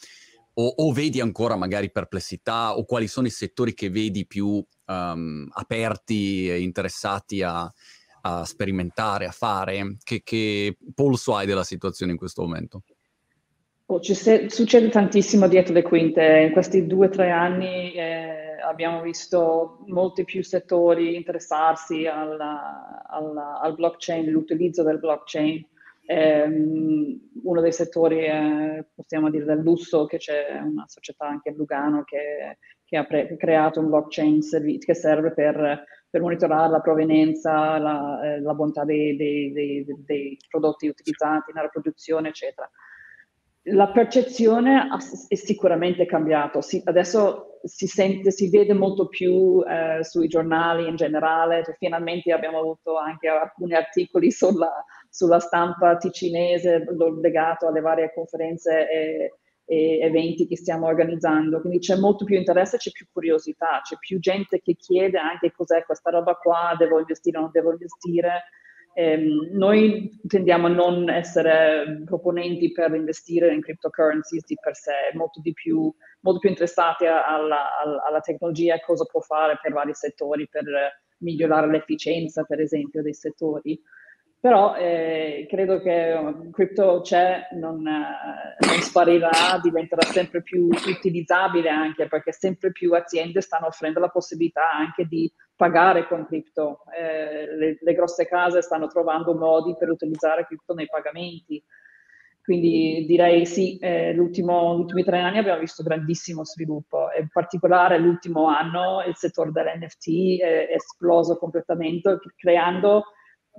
o, 0.55 0.67
o, 0.75 0.91
vedi 0.91 1.21
ancora 1.21 1.55
magari 1.55 1.89
perplessità, 1.89 2.75
o 2.75 2.83
quali 2.83 3.07
sono 3.07 3.27
i 3.27 3.31
settori 3.31 3.73
che 3.73 3.89
vedi 3.89 4.27
più 4.27 4.61
um, 4.87 5.47
aperti 5.53 6.49
e 6.49 6.59
interessati 6.59 7.41
a 7.43 7.73
a 8.27 8.43
sperimentare, 8.43 9.25
a 9.25 9.31
fare? 9.31 9.97
Che, 10.03 10.21
che 10.23 10.77
polso 10.95 11.35
hai 11.35 11.45
della 11.45 11.63
situazione 11.63 12.11
in 12.11 12.17
questo 12.17 12.41
momento? 12.41 12.81
Oh, 13.87 14.01
se- 14.01 14.49
succede 14.49 14.89
tantissimo 14.89 15.47
dietro 15.47 15.73
le 15.73 15.83
quinte. 15.83 16.39
In 16.47 16.51
questi 16.51 16.87
due 16.87 17.05
o 17.05 17.09
tre 17.09 17.29
anni 17.29 17.93
eh, 17.93 18.59
abbiamo 18.63 19.01
visto 19.01 19.83
molti 19.85 20.23
più 20.23 20.43
settori 20.43 21.15
interessarsi 21.15 22.07
alla, 22.07 23.03
alla, 23.07 23.59
al 23.59 23.75
blockchain, 23.75 24.27
l'utilizzo 24.27 24.81
del 24.81 24.97
blockchain. 24.97 25.63
Eh, 26.07 26.47
uno 27.43 27.61
dei 27.61 27.71
settori, 27.71 28.25
eh, 28.25 28.85
possiamo 28.95 29.29
dire, 29.29 29.45
del 29.45 29.59
lusso, 29.59 30.05
che 30.05 30.17
c'è 30.17 30.59
una 30.63 30.85
società 30.87 31.27
anche 31.27 31.49
a 31.49 31.53
Lugano 31.53 32.03
che 32.03 32.57
che 32.85 32.97
ha 32.97 33.03
pre- 33.03 33.35
creato 33.35 33.79
un 33.79 33.87
blockchain 33.87 34.41
servi- 34.41 34.77
che 34.77 34.93
serve 34.93 35.33
per, 35.33 35.83
per, 36.09 36.21
monitorare 36.21 36.69
la 36.69 36.81
provenienza, 36.81 37.77
la, 37.77 38.21
eh, 38.23 38.41
la 38.41 38.53
bontà 38.53 38.85
dei, 38.85 39.15
dei, 39.15 39.51
dei, 39.51 39.85
dei, 40.05 40.37
prodotti 40.49 40.87
utilizzati 40.87 41.51
nella 41.53 41.67
produzione, 41.67 42.29
eccetera. 42.29 42.69
La 43.69 43.89
percezione 43.89 44.87
è 45.27 45.35
sicuramente 45.35 46.05
cambiata. 46.05 46.61
Si, 46.61 46.79
adesso 46.85 47.59
si, 47.63 47.87
sente, 47.87 48.29
si 48.29 48.49
vede 48.51 48.73
molto 48.73 49.07
più 49.07 49.63
eh, 49.67 50.03
sui 50.03 50.27
giornali 50.27 50.87
in 50.87 50.95
generale. 50.95 51.63
Cioè, 51.63 51.75
finalmente 51.79 52.31
abbiamo 52.31 52.59
avuto 52.59 52.97
anche 52.99 53.27
alcuni 53.27 53.73
articoli 53.73 54.29
sulla, 54.29 54.71
sulla 55.09 55.39
stampa 55.39 55.97
ticinese 55.97 56.85
legato 57.19 57.67
alle 57.67 57.81
varie 57.81 58.13
conferenze 58.13 58.87
e, 58.87 59.33
e 59.65 59.99
eventi 59.99 60.45
che 60.47 60.55
stiamo 60.55 60.85
organizzando, 60.85 61.59
quindi 61.59 61.79
c'è 61.79 61.97
molto 61.97 62.23
più 62.23 62.37
interesse, 62.37 62.77
c'è 62.77 62.91
più 62.91 63.07
curiosità, 63.11 63.81
c'è 63.83 63.97
più 63.97 64.19
gente 64.19 64.61
che 64.61 64.75
chiede 64.75 65.17
anche 65.17 65.51
cos'è 65.51 65.83
questa 65.83 66.11
roba 66.11 66.35
qua, 66.35 66.75
devo 66.77 66.99
investire 66.99 67.37
o 67.37 67.41
non 67.41 67.49
devo 67.51 67.71
investire. 67.71 68.43
Eh, 68.97 69.17
noi 69.51 70.21
tendiamo 70.25 70.67
a 70.67 70.69
non 70.69 71.09
essere 71.09 72.03
proponenti 72.05 72.71
per 72.71 72.93
investire 72.93 73.53
in 73.53 73.61
cryptocurrencies 73.61 74.45
di 74.45 74.55
per 74.61 74.75
sé, 74.75 75.11
molto, 75.13 75.41
di 75.41 75.51
più, 75.51 75.93
molto 76.21 76.39
più 76.39 76.49
interessati 76.49 77.05
alla, 77.05 77.77
alla, 77.77 78.03
alla 78.03 78.21
tecnologia, 78.21 78.79
cosa 78.79 79.03
può 79.03 79.19
fare 79.19 79.59
per 79.61 79.73
vari 79.73 79.93
settori, 79.93 80.47
per 80.47 80.65
migliorare 81.17 81.69
l'efficienza, 81.69 82.43
per 82.43 82.61
esempio, 82.61 83.01
dei 83.01 83.13
settori 83.13 83.77
però 84.45 84.75
eh, 84.75 85.47
credo 85.49 85.81
che 85.81 86.13
um, 86.13 86.51
crypto 86.51 87.01
c'è, 87.01 87.47
non, 87.53 87.77
uh, 87.77 88.67
non, 88.67 88.79
sparirà, 88.79 89.31
diventerà 89.59 90.03
sempre 90.03 90.43
più 90.43 90.67
utilizzabile 90.67 91.67
anche 91.69 92.07
perché 92.07 92.31
sempre 92.31 92.71
più 92.71 92.93
aziende 92.93 93.41
stanno 93.41 93.65
offrendo 93.65 93.99
la 93.99 94.09
possibilità 94.09 94.71
anche 94.71 95.07
di 95.07 95.33
pagare 95.55 96.07
con 96.07 96.27
cripto. 96.27 96.83
Eh, 96.95 97.55
le, 97.55 97.77
le, 97.81 97.93
grosse 97.95 98.27
case 98.27 98.61
stanno 98.61 98.85
trovando 98.85 99.33
modi 99.33 99.75
per 99.79 99.89
utilizzare 99.89 100.45
cripto 100.45 100.75
nei 100.75 100.89
pagamenti. 100.91 101.63
Quindi 102.43 103.03
direi 103.07 103.47
sì, 103.47 103.79
eh, 103.79 104.13
gli 104.13 104.19
ultimi 104.19 105.03
tre 105.03 105.21
anni 105.21 105.39
abbiamo 105.39 105.61
visto 105.61 105.81
grandissimo 105.81 106.45
sviluppo, 106.45 107.07
in 107.19 107.29
particolare 107.29 107.97
l'ultimo 107.97 108.45
anno 108.45 109.01
il 109.07 109.15
settore 109.15 109.49
dell'NFT 109.51 110.39
è 110.39 110.67
esploso 110.75 111.35
completamente, 111.39 112.19
creando 112.37 113.05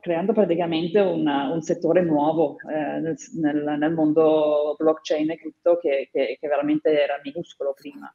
creando 0.00 0.32
praticamente 0.32 1.00
una, 1.00 1.50
un 1.52 1.62
settore 1.62 2.02
nuovo 2.02 2.56
eh, 2.70 3.00
nel, 3.00 3.16
nel, 3.40 3.76
nel, 3.78 3.92
mondo 3.92 4.74
blockchain 4.78 5.30
e 5.30 5.36
cripto 5.36 5.78
che, 5.78 6.08
che, 6.10 6.36
che 6.38 6.48
veramente 6.48 6.90
era 6.90 7.20
minuscolo 7.22 7.72
prima. 7.74 8.14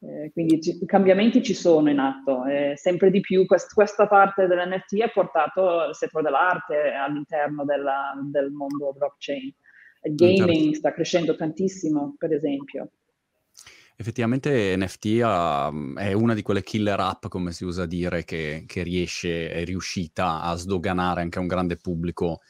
Eh, 0.00 0.30
quindi 0.32 0.60
i 0.62 0.86
cambiamenti 0.86 1.42
ci 1.42 1.54
sono 1.54 1.90
in 1.90 1.98
atto, 1.98 2.44
eh, 2.44 2.74
sempre 2.76 3.10
di 3.10 3.20
più 3.20 3.44
quest, 3.46 3.74
questa 3.74 4.06
parte 4.06 4.46
dell'NFT 4.46 5.00
ha 5.02 5.08
portato 5.08 5.86
il 5.88 5.94
settore 5.96 6.22
dell'arte 6.22 6.92
all'interno 6.92 7.64
della, 7.64 8.12
del 8.30 8.50
mondo 8.50 8.92
blockchain. 8.92 9.52
Il 10.02 10.14
gaming 10.14 10.74
sta 10.74 10.92
crescendo 10.92 11.34
tantissimo, 11.34 12.14
per 12.16 12.32
esempio. 12.32 12.90
Effettivamente 14.00 14.76
NFT 14.76 15.20
ha, 15.24 15.70
mhmm, 15.72 15.98
è 15.98 16.12
una 16.12 16.34
di 16.34 16.42
quelle 16.42 16.62
killer 16.62 17.00
app, 17.00 17.26
come 17.26 17.50
si 17.50 17.64
usa 17.64 17.84
dire, 17.84 18.24
che, 18.24 18.62
che 18.64 18.84
riesce, 18.84 19.50
è 19.50 19.64
riuscita 19.64 20.40
a 20.40 20.54
sdoganare 20.54 21.20
anche 21.22 21.40
un 21.40 21.48
grande 21.48 21.76
pubblico 21.78 22.40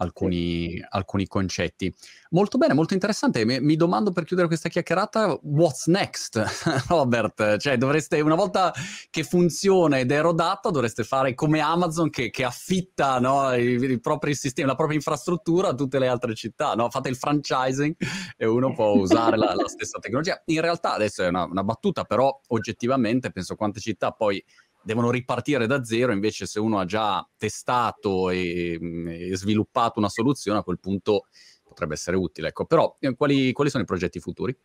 alcuni, 0.00 0.70
sì. 0.70 0.84
alcuni 0.88 1.26
concetti. 1.26 1.94
Molto 2.30 2.58
bene, 2.58 2.74
molto 2.74 2.94
interessante. 2.94 3.44
Mi, 3.44 3.60
mi, 3.60 3.76
domando 3.76 4.12
per 4.12 4.24
chiudere 4.24 4.48
questa 4.48 4.68
chiacchierata, 4.68 5.38
what's 5.42 5.86
next, 5.86 6.42
Robert? 6.88 7.56
Cioè, 7.58 7.76
dovreste, 7.76 8.20
una 8.20 8.34
volta 8.34 8.72
che 9.10 9.24
funziona 9.24 9.98
ed 9.98 10.10
è 10.12 10.20
rodata, 10.20 10.70
dovreste 10.70 11.04
fare 11.04 11.34
come 11.34 11.60
Amazon 11.60 12.10
che, 12.10 12.30
che 12.30 12.44
affitta 12.44 13.18
no, 13.18 13.54
i, 13.54 13.74
i, 13.74 14.00
propri 14.00 14.34
sistemi, 14.34 14.68
la 14.68 14.74
propria 14.74 14.96
infrastruttura 14.96 15.68
a 15.68 15.74
tutte 15.74 15.98
le 15.98 16.08
altre 16.08 16.34
città. 16.34 16.74
No? 16.74 16.88
Fate 16.90 17.08
il 17.08 17.16
franchising 17.16 17.94
e 18.36 18.46
uno 18.46 18.72
può 18.72 18.92
usare 18.94 19.36
la, 19.36 19.54
la 19.54 19.68
stessa 19.68 19.98
tecnologia. 19.98 20.40
In 20.46 20.60
realtà, 20.60 20.94
adesso 20.94 21.22
è 21.22 21.28
una, 21.28 21.44
una 21.44 21.64
battuta, 21.64 22.04
però 22.04 22.40
oggettivamente 22.48 23.30
penso 23.30 23.54
quante 23.54 23.80
città 23.80 24.12
poi 24.12 24.42
devono 24.82 25.10
ripartire 25.10 25.66
da 25.66 25.84
zero, 25.84 26.12
invece 26.12 26.46
se 26.46 26.60
uno 26.60 26.78
ha 26.78 26.84
già 26.84 27.26
testato 27.36 28.30
e, 28.30 28.78
e 29.08 29.36
sviluppato 29.36 29.98
una 29.98 30.08
soluzione, 30.08 30.58
a 30.58 30.62
quel 30.62 30.80
punto 30.80 31.26
potrebbe 31.62 31.94
essere 31.94 32.16
utile. 32.16 32.48
Ecco. 32.48 32.64
Però 32.66 32.96
eh, 33.00 33.14
quali, 33.14 33.52
quali 33.52 33.70
sono 33.70 33.82
i 33.82 33.86
progetti 33.86 34.20
futuri? 34.20 34.56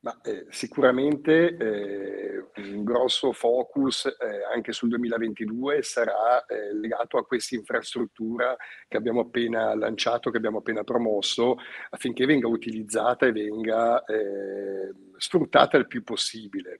Ma, 0.00 0.20
eh, 0.22 0.46
sicuramente 0.50 1.56
eh, 1.56 2.44
un 2.56 2.84
grosso 2.84 3.32
focus 3.32 4.06
eh, 4.06 4.44
anche 4.54 4.72
sul 4.72 4.90
2022 4.90 5.82
sarà 5.82 6.46
eh, 6.46 6.72
legato 6.72 7.18
a 7.18 7.26
questa 7.26 7.56
infrastruttura 7.56 8.56
che 8.86 8.96
abbiamo 8.96 9.22
appena 9.22 9.74
lanciato, 9.74 10.30
che 10.30 10.36
abbiamo 10.36 10.58
appena 10.58 10.84
promosso, 10.84 11.56
affinché 11.90 12.26
venga 12.26 12.46
utilizzata 12.46 13.26
e 13.26 13.32
venga 13.32 14.04
eh, 14.04 14.92
sfruttata 15.16 15.76
il 15.76 15.88
più 15.88 16.04
possibile. 16.04 16.78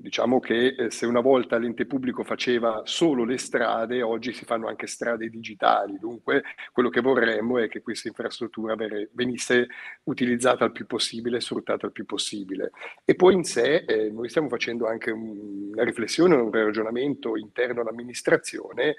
Diciamo 0.00 0.38
che 0.38 0.76
eh, 0.78 0.90
se 0.92 1.06
una 1.06 1.20
volta 1.20 1.58
l'ente 1.58 1.84
pubblico 1.84 2.22
faceva 2.22 2.82
solo 2.84 3.24
le 3.24 3.36
strade, 3.36 4.00
oggi 4.00 4.32
si 4.32 4.44
fanno 4.44 4.68
anche 4.68 4.86
strade 4.86 5.28
digitali. 5.28 5.98
Dunque, 5.98 6.44
quello 6.72 6.88
che 6.88 7.00
vorremmo 7.00 7.58
è 7.58 7.68
che 7.68 7.82
questa 7.82 8.06
infrastruttura 8.06 8.76
venisse 9.12 9.66
utilizzata 10.04 10.64
il 10.64 10.72
più 10.72 10.86
possibile, 10.86 11.40
sfruttata 11.40 11.86
il 11.86 11.92
più 11.92 12.04
possibile. 12.04 12.70
E 13.04 13.16
poi 13.16 13.34
in 13.34 13.42
sé 13.42 13.84
eh, 13.86 14.10
noi 14.10 14.28
stiamo 14.28 14.48
facendo 14.48 14.86
anche 14.86 15.10
una 15.10 15.82
riflessione, 15.82 16.36
un 16.36 16.52
ragionamento 16.52 17.36
interno 17.36 17.80
all'amministrazione 17.80 18.94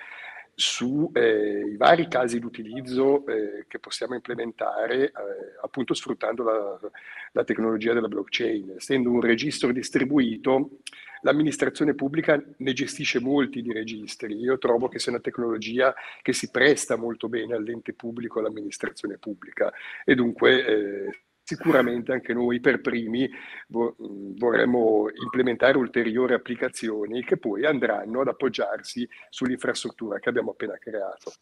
sui 0.53 1.09
eh, 1.13 1.75
vari 1.77 2.09
casi 2.09 2.39
di 2.39 2.45
utilizzo 2.45 3.25
eh, 3.27 3.63
che 3.69 3.79
possiamo 3.79 4.15
implementare 4.15 5.05
eh, 5.05 5.12
appunto 5.62 5.93
sfruttando 5.93 6.43
la, 6.43 6.80
la, 7.32 7.43
tecnologia 7.43 7.93
della 7.93 8.08
blockchain. 8.08 8.76
Essendo 8.78 9.12
un 9.12 9.22
registro 9.22 9.72
distribuito, 9.72 10.80
l'amministrazione 11.22 11.95
pubblica 11.95 12.41
ne 12.58 12.74
gestisce 12.74 13.19
molti 13.19 13.62
di 13.62 13.72
registri. 13.72 14.36
Io 14.36 14.58
trovo 14.58 14.88
che 14.88 15.00
sia 15.00 15.12
una 15.12 15.22
tecnologia 15.22 15.93
che 16.22 16.34
si 16.34 16.50
presta 16.50 16.95
molto 16.95 17.30
bene 17.30 17.56
all'ente 17.56 17.93
pubblico, 17.93 18.39
all'amministrazione 18.39 19.17
pubblica 19.17 19.72
e 20.06 20.15
dunque 20.15 20.65
eh, 20.65 21.19
sicuramente 21.43 22.12
anche 22.12 22.32
noi 22.34 22.60
per 22.60 22.80
primi 22.80 23.28
vorremmo 23.67 25.08
implementare 25.10 25.78
ulteriori 25.78 26.34
applicazioni 26.34 27.24
che 27.24 27.38
poi 27.38 27.65
andranno 27.65 28.22
ad 28.22 28.28
appoggiarsi 28.28 29.08
sull'infrastruttura 29.30 30.19
che 30.19 30.30
abbiamo 30.30 30.52
appena 30.52 30.78
creato. 30.78 31.34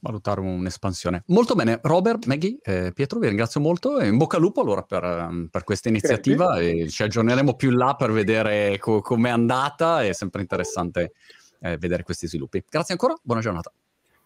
Valutare 0.00 0.40
un'espansione. 0.40 1.24
Molto 1.26 1.54
bene, 1.54 1.80
Robert, 1.82 2.26
Maggie, 2.26 2.58
eh, 2.62 2.92
Pietro, 2.94 3.18
vi 3.18 3.26
ringrazio 3.26 3.60
molto 3.60 3.98
e 3.98 4.06
in 4.06 4.16
bocca 4.16 4.36
al 4.36 4.42
lupo 4.42 4.60
allora 4.60 4.82
per, 4.82 5.02
ehm, 5.02 5.48
per 5.50 5.64
questa 5.64 5.88
iniziativa 5.88 6.54
Grazie. 6.54 6.84
e 6.84 6.88
ci 6.88 7.02
aggiorneremo 7.02 7.54
più 7.54 7.70
in 7.70 7.76
là 7.78 7.94
per 7.96 8.12
vedere 8.12 8.78
co- 8.78 9.00
com'è 9.00 9.30
andata, 9.30 10.04
è 10.04 10.12
sempre 10.12 10.40
interessante 10.40 11.12
eh, 11.60 11.76
vedere 11.78 12.04
questi 12.04 12.28
sviluppi. 12.28 12.62
Grazie 12.68 12.94
ancora, 12.94 13.14
buona 13.22 13.40
giornata. 13.40 13.72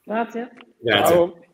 Grazie. 0.04 0.50
Grazie. 0.78 1.14
Ciao. 1.14 1.50